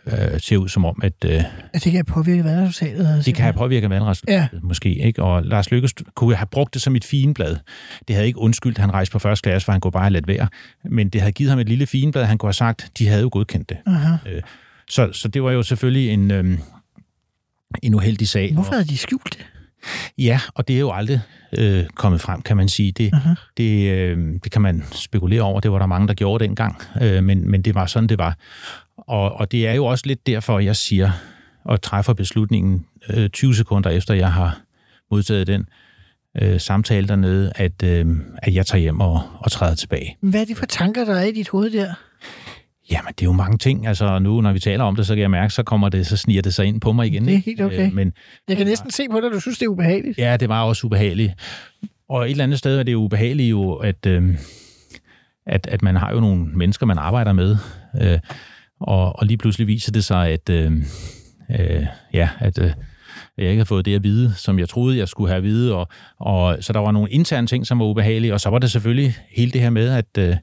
[0.08, 1.14] øh, ser ud som om, at...
[1.26, 1.44] Øh,
[1.74, 3.26] at det kan påvirke valgresultatet.
[3.26, 4.60] det kan have påvirket valgresultatet, Ja.
[4.64, 4.96] måske.
[4.96, 5.24] Ikke?
[5.24, 7.58] Og Lars Lykke kunne have brugt det som et fineblad.
[8.08, 10.14] Det havde ikke undskyldt, at han rejste på første klasse, for han kunne bare have
[10.14, 10.48] ladt være.
[10.86, 13.30] Men det havde givet ham et lille fineblad, han kunne have sagt, de havde jo
[13.32, 13.78] godkendt det.
[13.86, 14.16] Aha.
[14.30, 14.42] Øh,
[14.90, 16.60] Så, så det var jo selvfølgelig en, øhm,
[17.84, 18.54] en uheldig sag.
[18.54, 19.46] Hvorfor havde de skjult det?
[20.18, 21.22] ja, og det er jo aldrig
[21.58, 22.92] øh, kommet frem, kan man sige.
[22.92, 23.34] Det, Aha.
[23.58, 25.60] det, øh, det kan man spekulere over.
[25.60, 26.82] Det var der mange, der gjorde dengang.
[27.02, 28.38] Øh, men, men det var sådan, det var.
[29.08, 31.12] Og, og det er jo også lidt derfor, jeg siger
[31.64, 34.60] og træffer beslutningen øh, 20 sekunder efter, jeg har
[35.12, 35.66] modtaget den
[36.42, 38.06] øh, samtale dernede, at, øh,
[38.38, 40.18] at jeg tager hjem og, og træder tilbage.
[40.22, 41.94] Hvad er det for tanker, der er i dit hoved der?
[42.92, 43.88] Jamen, det er jo mange ting.
[43.88, 46.18] Altså, nu, når vi taler om det, så kan jeg mærke, så kommer det, så
[46.18, 47.26] sniger det sig ind på mig igen.
[47.26, 47.86] Det er helt okay.
[47.88, 48.14] Øh, men
[48.48, 50.18] Jeg kan næsten se på dig, du synes, det er ubehageligt.
[50.18, 51.34] ja, det var også ubehageligt.
[52.10, 54.38] Og et eller andet sted er det jo ubehageligt jo, at, øh,
[55.46, 57.58] at, at man har jo nogle mennesker, man arbejder med,
[58.02, 58.20] øh,
[58.80, 60.72] og, og lige pludselig viser det sig, at, øh,
[61.60, 62.72] øh, ja, at øh,
[63.38, 65.76] jeg ikke har fået det at vide, som jeg troede, jeg skulle have at vide.
[65.76, 65.88] Og,
[66.20, 69.16] og, så der var nogle interne ting, som var ubehagelige, og så var det selvfølgelig
[69.30, 70.36] hele det her med, at, øh,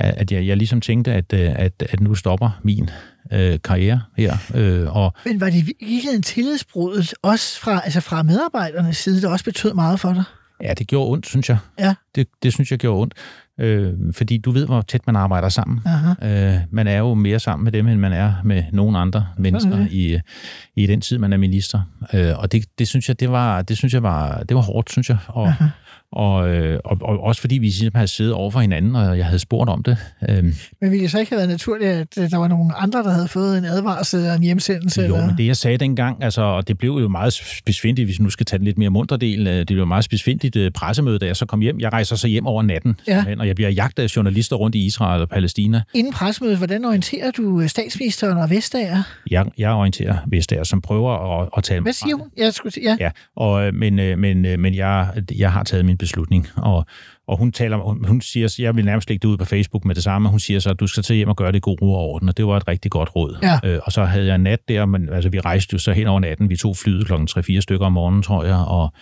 [0.00, 2.90] at jeg, jeg ligesom tænkte, at, øh, at, at nu stopper min
[3.32, 4.36] øh, karriere her.
[4.54, 9.28] Øh, og Men var det i virkeligheden tillidsbruddet, også fra, altså fra medarbejdernes side, der
[9.28, 10.24] også betød meget for dig?
[10.62, 11.58] ja, det gjorde ondt, synes jeg.
[11.78, 11.94] Ja.
[12.14, 13.14] Det, det synes jeg gjorde ondt.
[13.58, 15.80] Øh, fordi du ved, hvor tæt man arbejder sammen.
[15.86, 16.54] Aha.
[16.54, 19.86] Øh, man er jo mere sammen med dem, end man er med nogen andre mennesker
[19.90, 20.18] i,
[20.76, 21.80] i den tid, man er minister.
[22.14, 24.90] Øh, og det, det synes jeg, det var, det synes jeg var, det var hårdt,
[24.92, 25.18] synes jeg.
[25.26, 25.54] Og,
[26.12, 29.24] og, øh, og, og også fordi vi ligesom havde siddet over for hinanden, og jeg
[29.26, 29.96] havde spurgt om det.
[30.28, 33.02] Øh, Men ville det så ikke have været naturligt, at øh, der var nogle andre,
[33.02, 35.02] der havde fået en advarsel eller en hjemsendelse?
[35.02, 35.26] Jo, eller?
[35.26, 38.30] men det jeg sagde dengang, altså, og det blev jo meget spidsfindigt, hvis vi nu
[38.30, 41.26] skal tage den lidt mere mundre del, øh, det blev meget spidsfindigt øh, pressemøde, da
[41.26, 41.80] jeg så kom hjem.
[41.80, 43.24] Jeg rejser så hjem over natten, Ja.
[43.38, 45.82] og jeg bliver jagtet af journalister rundt i Israel og Palæstina.
[45.94, 49.02] Inden pressemødet, hvordan orienterer du statsministeren og Vestager?
[49.30, 52.28] Jeg, jeg orienterer Vestager, som prøver at, at tale Hvad siger hun?
[52.36, 52.96] Jeg skulle sige, ja.
[53.00, 56.86] Ja, og, men, men, men jeg, jeg har taget min beslutning, og,
[57.26, 59.94] og hun, taler, hun, hun siger, jeg vil nærmest lægge det ud på Facebook med
[59.94, 61.82] det samme, hun siger så, at du skal tage hjem og gøre det i god
[61.82, 63.38] ro og orden, og det var et rigtig godt råd.
[63.42, 63.70] Ja.
[63.70, 66.06] Øh, og så havde jeg en nat der, men altså, vi rejste jo så hen
[66.06, 68.92] over natten, vi tog flyet klokken 3-4 stykker om morgenen, tror jeg, og,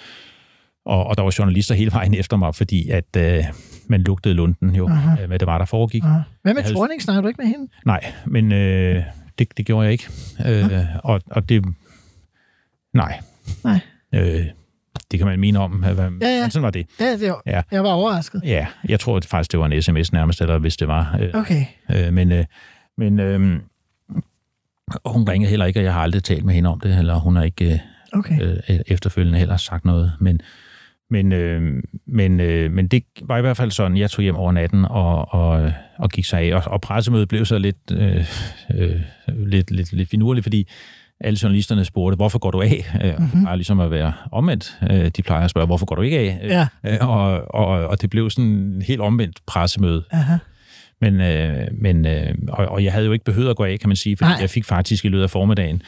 [0.86, 3.44] og, og der var journalister hele vejen efter mig, fordi at øh,
[3.88, 5.22] man lugtede lunden jo, Aha.
[5.22, 6.04] øh, hvad det var, der foregik.
[6.04, 6.20] Aha.
[6.42, 7.02] Hvad med Thorning?
[7.02, 7.68] Snakker du ikke med hende?
[7.84, 9.02] Nej, men øh,
[9.38, 10.08] det, det gjorde jeg ikke.
[10.46, 11.64] Øh, og, og det...
[12.94, 13.20] Nej.
[13.64, 13.80] Nej.
[14.14, 14.46] Øh,
[15.10, 15.70] det kan man mene om.
[15.70, 16.40] Hvad, Ja, ja.
[16.40, 16.86] Men sådan var det.
[17.00, 17.62] Ja, det var, Ja.
[17.70, 18.40] jeg var overrasket.
[18.44, 21.18] Ja, jeg tror at faktisk, det var en sms nærmest, eller hvis det var.
[21.20, 21.64] Øh, Okay.
[21.94, 22.44] øh, men øh,
[22.98, 23.58] men øh,
[25.06, 27.36] hun ringede heller ikke, og jeg har aldrig talt med hende om det, eller hun
[27.36, 27.82] har ikke
[28.12, 28.40] Okay.
[28.42, 30.12] øh, øh, efterfølgende heller sagt noget.
[30.20, 30.40] Men,
[31.10, 34.52] men, øh, men, øh, men det var i hvert fald sådan, jeg tog hjem over
[34.52, 36.54] natten og, og, og gik sig af.
[36.54, 38.24] Og, og pressemødet blev så lidt, øh,
[38.74, 39.00] øh,
[39.46, 40.68] lidt, lidt, lidt finurligt, fordi
[41.20, 42.84] alle journalisterne spurgte, hvorfor går du af?
[43.18, 43.44] Mhm.
[43.44, 44.78] Bare ligesom at være omvendt.
[44.90, 46.38] Øh, de plejer at spørge, hvorfor går du ikke af?
[46.42, 46.66] Ja.
[46.84, 50.04] Øh, og, og, og det blev sådan en helt omvendt pressemøde.
[50.10, 50.36] Aha.
[51.00, 53.88] Men, øh, men øh, og, og jeg havde jo ikke behøvet at gå af, kan
[53.88, 54.40] man sige, fordi Nej.
[54.40, 55.82] jeg fik faktisk i løbet af formiddagen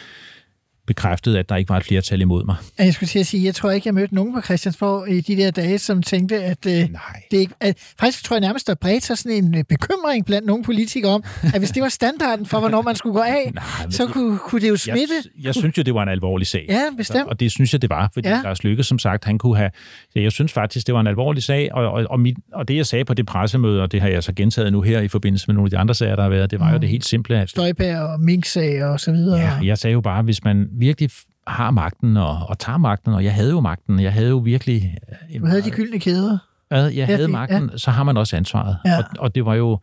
[0.89, 2.57] bekræftet, at der ikke var et flertal imod mig.
[2.79, 5.37] Jeg skulle til at sige, jeg tror ikke, jeg mødte nogen på Christiansborg i de
[5.37, 6.89] der dage, som tænkte, at øh, Nej.
[7.31, 7.55] det ikke...
[7.61, 11.13] At, faktisk tror jeg nærmest, der bredte sig sådan en øh, bekymring blandt nogle politikere
[11.13, 11.25] om,
[11.55, 14.39] at hvis det var standarden for, hvornår man skulle gå af, Nej, så det- kunne,
[14.39, 15.15] kunne det jo smitte.
[15.37, 16.65] Jeg, jeg synes jo, det var en alvorlig sag.
[16.69, 17.29] Ja, bestemt.
[17.29, 18.37] Og det synes jeg, det var, fordi Ja.
[18.37, 18.43] ja.
[18.43, 19.71] Lars Lykke, som sagt, han kunne have...
[20.17, 22.77] Ja, jeg synes faktisk, det var en alvorlig sag, og, og, og, mit, og det,
[22.77, 25.45] jeg sagde på det pressemøde, og det har jeg så gentaget nu her i forbindelse
[25.49, 26.73] med nogle af de andre sager, der har været, det var mm.
[26.73, 29.39] jo det helt simple, at Støjbær og Mink-sag og så videre.
[29.41, 31.11] ja, jeg sagde jo bare, hvis man virkelig
[31.47, 34.99] har magten og, og tager magten, og jeg havde jo magten, jeg havde jo virkelig...
[35.09, 36.39] øh, en Du havde de gyldne kæder.
[36.69, 36.91] Hvad?
[36.91, 37.77] Jeg havde magten, ja.
[37.77, 38.77] så har man også ansvaret.
[38.85, 38.99] Ja.
[38.99, 39.79] Og, og det var jo...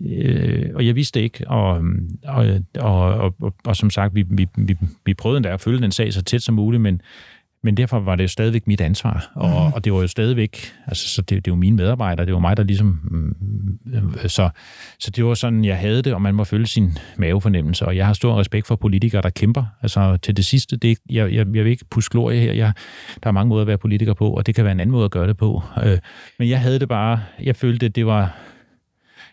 [0.00, 1.82] Øh, og jeg vidste ikke, og,
[2.24, 2.46] og,
[2.78, 5.92] og, og, og, og som sagt, vi, vi, vi, vi prøvede endda at følge den
[5.92, 7.00] sag så tæt som muligt, men,
[7.62, 9.72] men derfor var det jo stadigvæk mit ansvar, og, mm.
[9.72, 12.56] og det var jo stadigvæk, altså så det, det jo mine medarbejdere, det var mig,
[12.56, 13.00] der ligesom,
[13.94, 14.50] øh, så,
[14.98, 18.06] så det var sådan, jeg havde det, og man må følge sin mavefornemmelse, og jeg
[18.06, 21.64] har stor respekt for politikere, der kæmper, altså til det sidste, det, jeg, jeg, jeg
[21.64, 22.72] vil ikke puske glorie her, jeg,
[23.22, 25.04] der er mange måder at være politiker på, og det kan være en anden måde
[25.04, 25.98] at gøre det på, øh,
[26.38, 28.36] men jeg havde det bare, jeg følte, at det var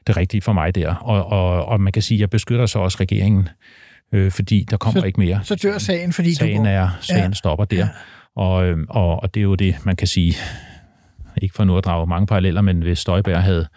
[0.08, 2.80] det rigtige for mig der, og, og, og man kan sige, at jeg beskytter så
[2.80, 3.85] også regeringen, øh,
[4.32, 5.40] fordi der kommer så, ikke mere.
[5.44, 6.70] Så dør sagen, fordi sagen du...
[6.70, 7.34] Er, sagen ja.
[7.34, 7.78] stopper der.
[7.78, 7.90] Ja.
[8.36, 10.36] Og, øhm, og, og det er jo det, man kan sige,
[11.42, 13.68] ikke for nu at drage mange paralleller, men hvis Støjberg havde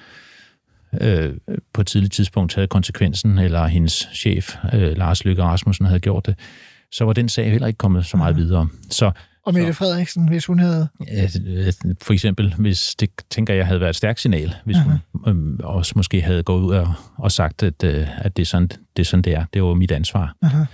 [1.01, 1.35] øh,
[1.73, 6.27] på et tidligt tidspunkt taget konsekvensen, eller hendes chef, øh, Lars Løkke Rasmussen, havde gjort
[6.27, 6.39] det,
[6.93, 8.69] så var den sag heller ikke kommet så meget videre.
[8.91, 9.11] Så,
[9.49, 10.89] og Mette Frederiksen, hvis hun havde...
[12.03, 15.29] For eksempel, hvis det tænker jeg havde været et stærkt signal, hvis uh-huh.
[15.31, 18.47] hun øh, også måske havde gået ud og, og sagt, at, øh, at det, er
[18.47, 19.45] sådan, det er sådan, det er.
[19.55, 20.35] Det var mit ansvar.
[20.45, 20.67] Uh-huh.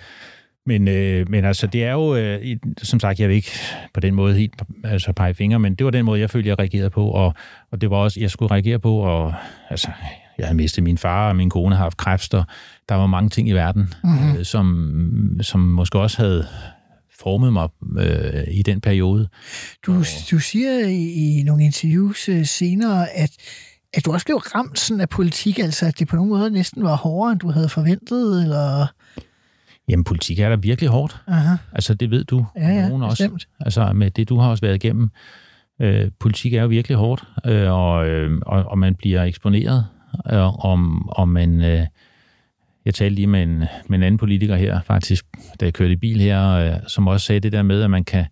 [0.66, 3.50] Men, øh, men altså, det er jo, øh, som sagt, jeg vil ikke
[3.94, 6.58] på den måde helt altså, pege fingre, men det var den måde, jeg følte, jeg
[6.58, 7.34] reagerede på, og,
[7.72, 9.34] og det var også, jeg skulle reagere på, og
[9.70, 9.88] altså,
[10.38, 12.44] jeg havde mistet min far, og min kone har haft kræft, og
[12.88, 14.36] der var mange ting i verden, mm-hmm.
[14.38, 16.46] øh, som, som måske også havde
[17.18, 19.28] formet mig øh, i den periode.
[19.86, 23.30] Du, du siger i, i nogle interviews øh, senere, at,
[23.94, 26.82] at du også blev ramt sådan af politik, altså at det på nogen måde næsten
[26.82, 28.86] var hårdere, end du havde forventet, eller...
[29.88, 31.16] Jamen, politik er da virkelig hårdt.
[31.26, 31.56] Aha.
[31.72, 32.46] Altså, det ved du.
[32.56, 33.46] Ja, ja, nogen også.
[33.60, 35.10] Altså, med det, du har også været igennem.
[35.80, 39.86] Øh, politik er jo virkelig hårdt, øh, og, øh, og, og man bliver eksponeret,
[40.32, 41.60] øh, om, om man...
[41.60, 41.86] Øh,
[42.84, 45.26] jeg talte lige med en, med en anden politiker her, faktisk,
[45.60, 48.04] da jeg kørte i bil her, øh, som også sagde det der med, at man
[48.04, 48.24] kan,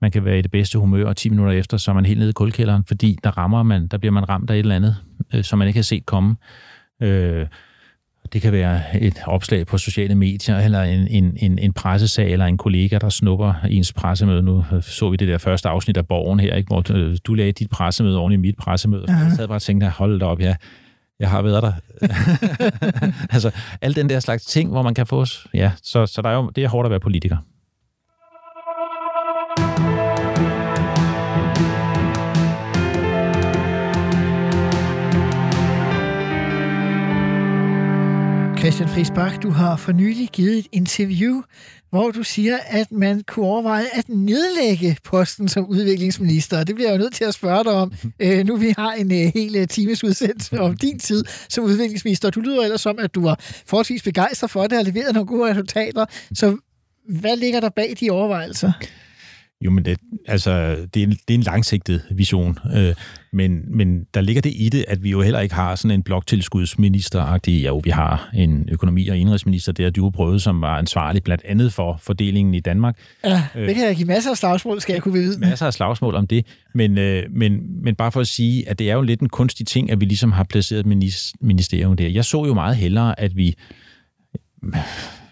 [0.00, 2.18] man kan være i det bedste humør, og 10 minutter efter, så er man helt
[2.18, 4.96] nede i kulkælderen, fordi der rammer man, der bliver man ramt af et eller andet,
[5.34, 6.36] øh, som man ikke har set komme.
[7.02, 7.46] Øh,
[8.32, 12.46] det kan være et opslag på sociale medier, eller en, en, en, en pressesag, eller
[12.46, 14.42] en kollega, der snupper ens pressemøde.
[14.42, 16.66] Nu så vi det der første afsnit af Borgen her, ikke?
[16.66, 16.80] hvor
[17.26, 19.04] du lagde dit pressemøde oven i mit pressemøde.
[19.08, 19.16] Ja.
[19.16, 20.54] Jeg sad bare og tænkte, hold da op, ja,
[21.20, 21.72] jeg har været der.
[23.34, 23.50] altså,
[23.80, 25.24] alle den der slags ting, hvor man kan få...
[25.54, 27.36] Ja, så, så der er jo, det er hårdt at være politiker.
[38.58, 41.42] Christian Friis Bak, du har for nylig givet et interview,
[41.90, 46.64] hvor du siger, at man kunne overveje at nedlægge posten som udviklingsminister.
[46.64, 49.12] Det bliver jeg jo nødt til at spørge dig om, øh, nu vi har en
[49.12, 52.30] øh, hel øh, times udsendelse om din tid som udviklingsminister.
[52.30, 55.50] Du lyder ellers som, at du var forholdsvis begejstret for det og leveret nogle gode
[55.50, 56.04] resultater.
[56.34, 56.56] Så
[57.08, 58.72] hvad ligger der bag de overvejelser?
[59.60, 59.98] Jo, men det,
[60.28, 62.94] altså, det, er, en, det er en langsigtet vision, øh,
[63.32, 66.02] men, men der ligger det i det, at vi jo heller ikke har sådan en
[66.02, 71.22] bloktilskudsminister Jo, vi har en økonomi- og indrigsminister, det er du prøvet, som var ansvarlig
[71.22, 72.98] blandt andet for fordelingen i Danmark.
[73.24, 75.40] Ja, det kan jeg give masser af slagsmål, skal jeg kunne vide.
[75.40, 78.90] Masser af slagsmål om det, men, øh, men, men bare for at sige, at det
[78.90, 80.86] er jo lidt en kunstig ting, at vi ligesom har placeret et
[81.40, 82.08] ministerium der.
[82.08, 83.54] Jeg så jo meget hellere, at vi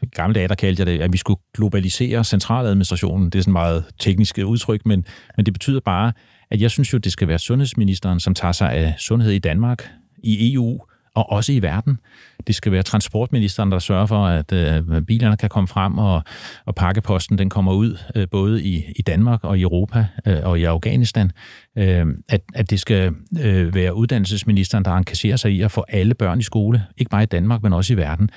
[0.02, 3.30] i gamle dage, der kaldte jeg det, at vi skulle globalisere centraladministrationen.
[3.30, 5.04] Det er sådan meget teknisk udtryk, men,
[5.36, 6.12] men det betyder bare,
[6.50, 9.90] at jeg synes jo, det skal være sundhedsministeren, som tager sig af sundhed i Danmark,
[10.22, 10.80] i EU
[11.16, 11.98] og også i verden.
[12.46, 16.22] Det skal være transportministeren, der sørger for, at øh, bilerne kan komme frem, og,
[16.64, 20.58] og pakkeposten den kommer ud, øh, både i, i Danmark og i Europa øh, og
[20.58, 21.30] i Afghanistan.
[21.78, 26.14] Øh, at, at det skal øh, være uddannelsesministeren, der engagerer sig i at få alle
[26.14, 28.30] børn i skole, ikke bare i Danmark, men også i verden.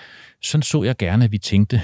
[0.44, 1.82] Sådan så jeg gerne, at vi tænkte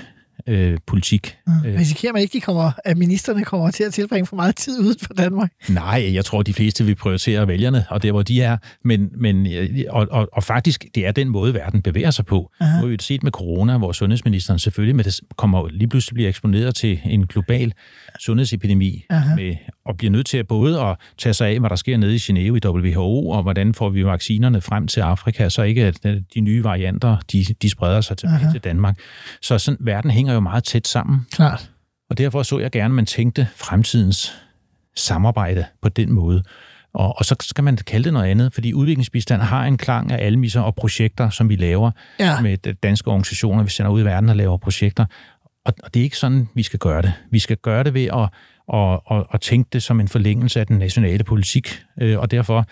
[0.47, 1.37] øh, politik.
[1.47, 1.53] Mm.
[1.63, 4.95] Risikerer man ikke, de kommer, at ministerne kommer til at tilbringe for meget tid ude
[5.01, 5.51] for Danmark?
[5.69, 8.57] Nej, jeg tror, de fleste vil prioritere vælgerne, og der, hvor de er.
[8.83, 12.51] Men, men, øh, og, og, og faktisk, det er den måde, verden bevæger sig på.
[12.59, 12.75] Aha.
[12.75, 16.29] Nu har vi set med corona, hvor sundhedsministeren selvfølgelig med det, kommer lige pludselig bliver
[16.29, 17.73] eksponeret til en global
[18.19, 19.35] sundhedsepidemi, Aha.
[19.35, 19.55] med,
[19.85, 22.17] og bliver nødt til at både at tage sig af, hvad der sker nede i
[22.17, 26.03] Genève i WHO, og hvordan får vi vaccinerne frem til Afrika, så ikke at
[26.33, 28.97] de nye varianter, de, de spreder sig tilbage til Danmark.
[29.41, 31.27] Så sådan, verden hænger jo meget tæt sammen.
[31.31, 31.71] Klart.
[32.09, 34.33] Og derfor så jeg gerne, at man tænkte fremtidens
[34.95, 36.43] samarbejde på den måde.
[36.93, 40.25] Og, og så skal man kalde det noget andet, fordi udviklingsbistand har en klang af
[40.25, 42.41] almisser og projekter, som vi laver ja.
[42.41, 43.63] med danske organisationer.
[43.63, 45.05] Vi sender ud i verden og laver projekter.
[45.65, 47.13] Og, og det er ikke sådan, vi skal gøre det.
[47.31, 48.29] Vi skal gøre det ved at,
[48.73, 51.83] at, at, at tænke det som en forlængelse af den nationale politik.
[52.01, 52.65] Øh, og derfor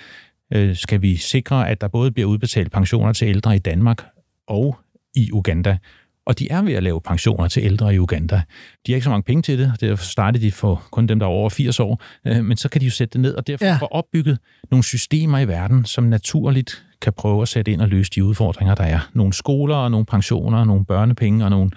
[0.53, 4.05] øh, skal vi sikre, at der både bliver udbetalt pensioner til ældre i Danmark
[4.47, 4.77] og
[5.15, 5.77] i Uganda.
[6.25, 8.41] Og de er ved at lave pensioner til ældre i Uganda.
[8.87, 11.25] De har ikke så mange penge til det, derfor starter de for kun dem, der
[11.25, 13.65] er over 80 år, øh, men så kan de jo sætte det ned, og derfor
[13.65, 13.77] ja.
[13.79, 14.39] få opbygget
[14.71, 18.75] nogle systemer i verden, som naturligt kan prøve at sætte ind og løse de udfordringer,
[18.75, 18.99] der er.
[19.13, 21.71] Nogle skoler, og nogle pensioner, nogle børnepenge og nogle,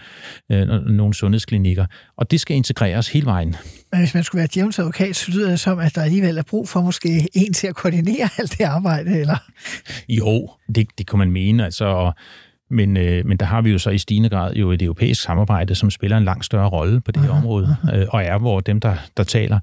[0.53, 1.87] øh, nogle sundhedsklinikker.
[2.17, 3.57] Og det skal integreres hele vejen.
[3.93, 6.43] Men hvis man skulle være djævnens advokat, så lyder det som, at der alligevel er
[6.43, 9.37] brug for måske en til at koordinere alt det arbejde, eller?
[10.09, 11.65] Jo, det, det kan man mene.
[11.65, 12.15] Altså, og,
[12.71, 15.75] men, øh, men der har vi jo så i stigende grad jo et europæisk samarbejde,
[15.75, 18.81] som spiller en langt større rolle på det her område, øh, og er hvor dem,
[18.81, 19.59] der, der taler.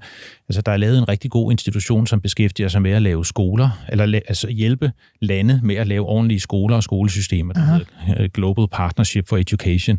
[0.48, 3.70] Altså, der er lavet en rigtig god institution, som beskæftiger sig med at lave skoler,
[3.88, 7.52] eller altså hjælpe lande med at lave ordentlige skoler og skolesystemer.
[7.52, 7.84] Der hedder
[8.22, 9.98] øh, Global Partnership for Education.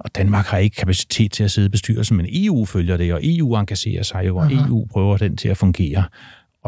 [0.00, 3.20] Og Danmark har ikke kapacitet til at sidde i bestyrelsen, men EU følger det, og
[3.22, 6.04] EU engagerer sig jo, og EU prøver den til at fungere.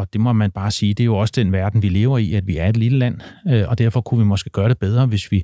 [0.01, 2.35] Og det må man bare sige, det er jo også den verden, vi lever i,
[2.35, 5.07] at vi er et lille land, øh, og derfor kunne vi måske gøre det bedre,
[5.07, 5.43] hvis vi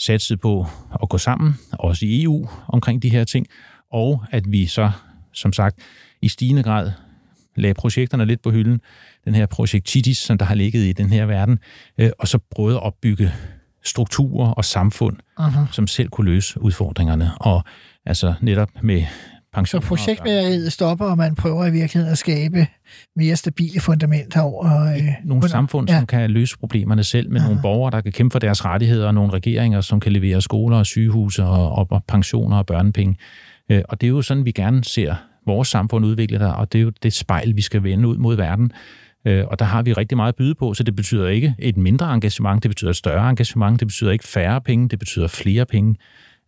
[0.00, 0.66] satsede på
[1.02, 3.46] at gå sammen, også i EU, omkring de her ting,
[3.92, 4.90] og at vi så,
[5.32, 5.78] som sagt,
[6.22, 6.90] i stigende grad
[7.56, 8.80] lagde projekterne lidt på hylden,
[9.24, 11.58] den her projekt TITIS, som der har ligget i den her verden,
[11.98, 13.32] øh, og så prøvede at opbygge
[13.84, 15.72] strukturer og samfund, uh-huh.
[15.72, 17.32] som selv kunne løse udfordringerne.
[17.36, 17.64] Og
[18.06, 19.04] altså netop med
[19.54, 19.86] Så pensioner.
[19.86, 22.66] projektmageriet stopper, og man prøver i virkeligheden at skabe
[23.16, 24.84] mere stabile fundamenter over...
[24.86, 25.96] Øh, nogle under- samfund, ja.
[25.98, 29.14] som kan løse problemerne selv, med nogle borgere, der kan kæmpe for deres rettigheder, og
[29.14, 33.16] nogle regeringer, som kan levere skoler og sygehuse og, og, og pensioner og børnepenge.
[33.70, 35.14] Øh, Og det er jo sådan, vi gerne ser
[35.46, 38.36] vores samfund udvikle sig, og det er jo det spejl, vi skal vende ud mod
[38.36, 38.72] verden.
[39.26, 41.76] Øh, Og der har vi rigtig meget at byde på, så det betyder ikke et
[41.76, 45.64] mindre engagement, det betyder et større engagement, det betyder ikke færre penge, det betyder flere
[45.66, 45.96] penge.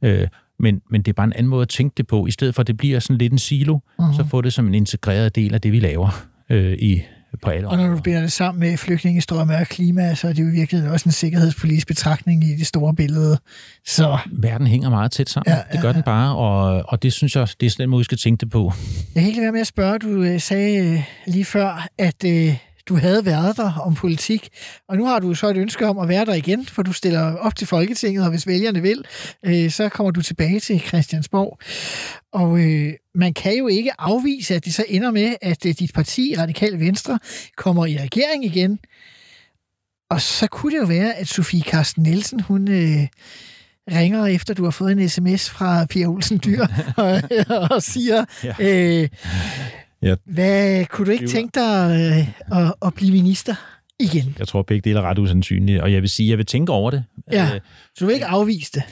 [0.04, 0.26] Øh,
[0.59, 2.26] Men, men det er bare en anden måde at tænke det på.
[2.26, 4.16] I stedet for, at det bliver sådan lidt en silo, uh-huh.
[4.16, 7.02] så få det som en integreret del af det, vi laver øh, i,
[7.42, 10.42] på alle Og når du binder det sammen med flygtningestrømme og klima, så er det
[10.42, 13.38] jo i virkeligheden også en sikkerhedspolitisk betragtning i det store billede.
[13.86, 15.52] Så verden hænger meget tæt sammen.
[15.52, 17.90] Ja, Ja, det gør den bare, og, og det synes jeg, det er sådan en
[17.90, 18.72] måde, vi skal tænke det på.
[19.14, 22.57] jeg kan ikke være med at spørge, du øh, sagde øh, lige før, at øh,
[22.89, 24.49] du havde været der om politik,
[24.89, 27.37] og nu har du så et ønske om at være der igen, for du stiller
[27.37, 29.05] op til Folketinget, og hvis vælgerne vil,
[29.47, 31.59] øh, så kommer du tilbage til Christiansborg.
[32.32, 35.93] Og øh, man kan jo ikke afvise, at det så ender med, at øh, dit
[35.95, 37.18] parti, Radikal Venstre,
[37.57, 38.78] kommer i regering igen.
[40.11, 43.07] Og så kunne det jo være, at Sofie Carsten Nielsen, hun øh,
[43.91, 46.66] ringer efter, du har fået en sms fra Pia Olsen Dyr,
[46.97, 47.22] og,
[47.70, 48.55] og siger, Ja.
[48.59, 49.09] øh,
[50.09, 50.14] Ja.
[50.24, 51.90] hvad, kunne du ikke tænke dig
[52.50, 53.54] øh, at, at blive minister
[54.00, 54.36] igen?
[54.38, 56.90] Jeg tror, begge dele er ret usandsynlige, og jeg vil sige, jeg vil tænke over
[56.90, 57.04] det.
[57.32, 57.44] Ja.
[57.54, 57.61] Øh,
[57.94, 58.82] Så du vil ikke afvise det?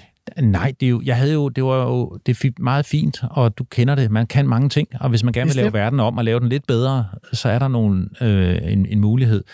[0.43, 3.59] nej, det er jo, jeg havde jo, det var jo det er meget fint, og
[3.59, 4.11] du kender det.
[4.11, 6.49] Man kan mange ting, og hvis man gerne vil lave verden om og lave den
[6.49, 9.45] lidt bedre, så er der nogle, øh, en, en mulighed.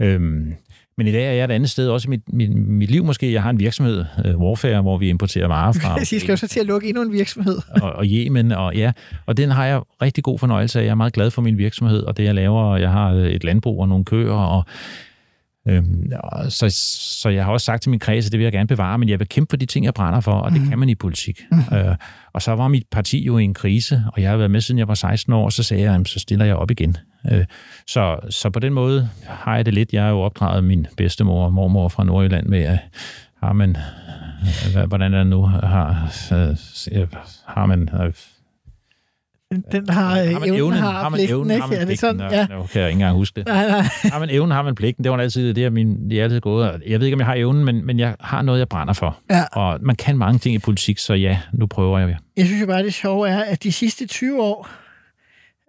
[0.00, 0.52] Øhm,
[0.98, 3.32] men i dag er jeg et andet sted, også i mit, mit, mit liv måske.
[3.32, 6.48] Jeg har en virksomhed, øh, Warfare, hvor vi importerer varer fra Jeg skal jo så
[6.48, 7.58] til at lukke endnu en virksomhed.
[7.82, 8.92] og, og Yemen, og ja,
[9.26, 10.84] og den har jeg rigtig god fornøjelse af.
[10.84, 13.26] Jeg er meget glad for min virksomhed, og det jeg laver, og jeg har øh,
[13.26, 14.64] et landbrug og nogle køer, og,
[15.68, 16.66] øhm, og så,
[17.22, 19.08] så jeg har også sagt til min kreds, at det vil jeg gerne bevare, men
[19.08, 21.40] jeg vil kæmpe for de ting, jeg brænder for, og det kan man i politik.
[21.72, 21.94] Øh,
[22.32, 24.78] og så var mit parti jo i en krise, og jeg har været med, siden
[24.78, 26.96] jeg var 16 år, og så sagde jeg, jamen, så stiller jeg op igen.
[27.32, 27.44] Øh,
[27.86, 29.92] så, så på den måde har jeg det lidt.
[29.92, 32.78] Jeg har jo opdraget min bedstemor og mormor fra Nordjylland med, at
[33.42, 33.76] har man,
[34.72, 36.12] hvad- hvordan er det nu, har,
[36.92, 37.06] øh,
[37.46, 38.12] har man, øh,
[39.52, 41.60] Den, den har, øh, har man evnen, evnen, har, har man pligten, evnen, ikke?
[41.60, 42.18] har man Er det pligten.
[42.18, 42.32] sådan?
[42.32, 42.46] Ja.
[42.46, 43.46] Nå, kan jeg ikke engang huske det.
[43.46, 43.82] Nej, nej.
[44.02, 45.04] Har man evnen, har man pligten.
[45.04, 46.82] Det var altid det, er min, det er altid gået.
[46.86, 49.18] Jeg ved ikke, om jeg har evnen, men, men jeg har noget, jeg brænder for.
[49.30, 49.42] Ja.
[49.52, 52.16] Og man kan mange ting i politik, så ja, nu prøver jeg.
[52.36, 54.68] Jeg synes jo bare, det sjove er, at de sidste 20 år,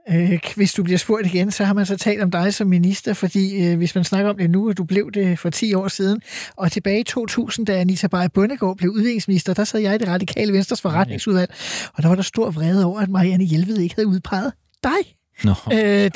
[0.10, 3.14] øh, hvis du bliver spurgt igen, så har man så talt om dig som minister,
[3.14, 5.88] fordi øh, hvis man snakker om det nu, og du blev det for 10 år
[5.88, 6.22] siden,
[6.55, 10.07] og tilbage i 2000, da Anita Bayer Bundegård blev udviklingsminister, der sad jeg i det
[10.07, 11.53] radikale Venstres forretningsudvalg,
[11.93, 14.53] og der var der stor vrede over, at Marianne Hjelved ikke havde udpeget
[14.84, 15.18] dig.
[15.43, 16.11] Nå, øh,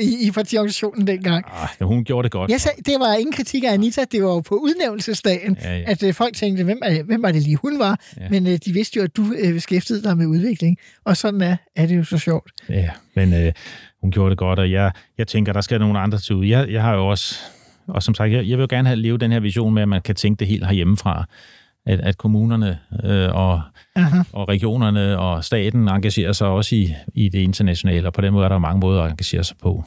[0.00, 1.44] i, i partiorganisationen dengang.
[1.80, 2.50] ah, hun gjorde det godt.
[2.50, 5.82] Jeg sagde, det var ingen kritik af Anita, det var jo på udnævnelsesdagen, Ja, ja.
[5.86, 8.00] at øh, folk tænkte, hvem, er, hvem var det lige hun var?
[8.20, 8.28] Ja.
[8.30, 11.56] Men øh, de vidste jo, at du øh, beskæftigede dig med udvikling, og sådan er,
[11.76, 12.50] er det jo så sjovt.
[12.68, 13.52] Ja, men øh,
[14.00, 16.46] hun gjorde det godt, og jeg, jeg tænker, der skal nogle andre til ud.
[16.46, 17.36] Jeg, jeg har jo også,
[17.88, 19.88] og som sagt, jeg, jeg vil jo gerne have leve den her vision med, at
[19.88, 21.24] man kan tænke det helt herhjemmefra.
[21.88, 23.62] At, at kommunerne øh, og,
[23.96, 24.22] Aha.
[24.32, 28.44] og regionerne og staten engagerer sig også i, i det internationale, og på den måde
[28.44, 29.84] er der mange måder at engagere sig på.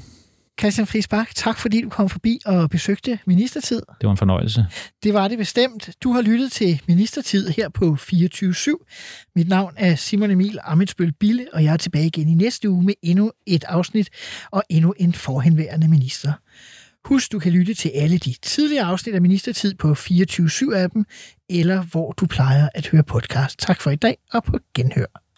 [0.59, 3.81] Christian Friis Bak, tak fordi du kom forbi og besøgte Ministertid.
[4.01, 4.65] Det var en fornøjelse.
[5.03, 5.89] Det var det bestemt.
[6.03, 9.31] Du har lyttet til Ministertid her på 24.7.
[9.35, 12.83] Mit navn er Simon Emil Amitsbøl Bille, og jeg er tilbage igen i næste uge
[12.83, 14.09] med endnu et afsnit
[14.51, 16.33] og endnu en forhenværende minister.
[17.05, 21.03] Husk, du kan lytte til alle de tidligere afsnit af Ministertid på 24-7-appen,
[21.49, 23.59] eller hvor du plejer at høre podcast.
[23.59, 25.30] Tak for i dag, og på genhør.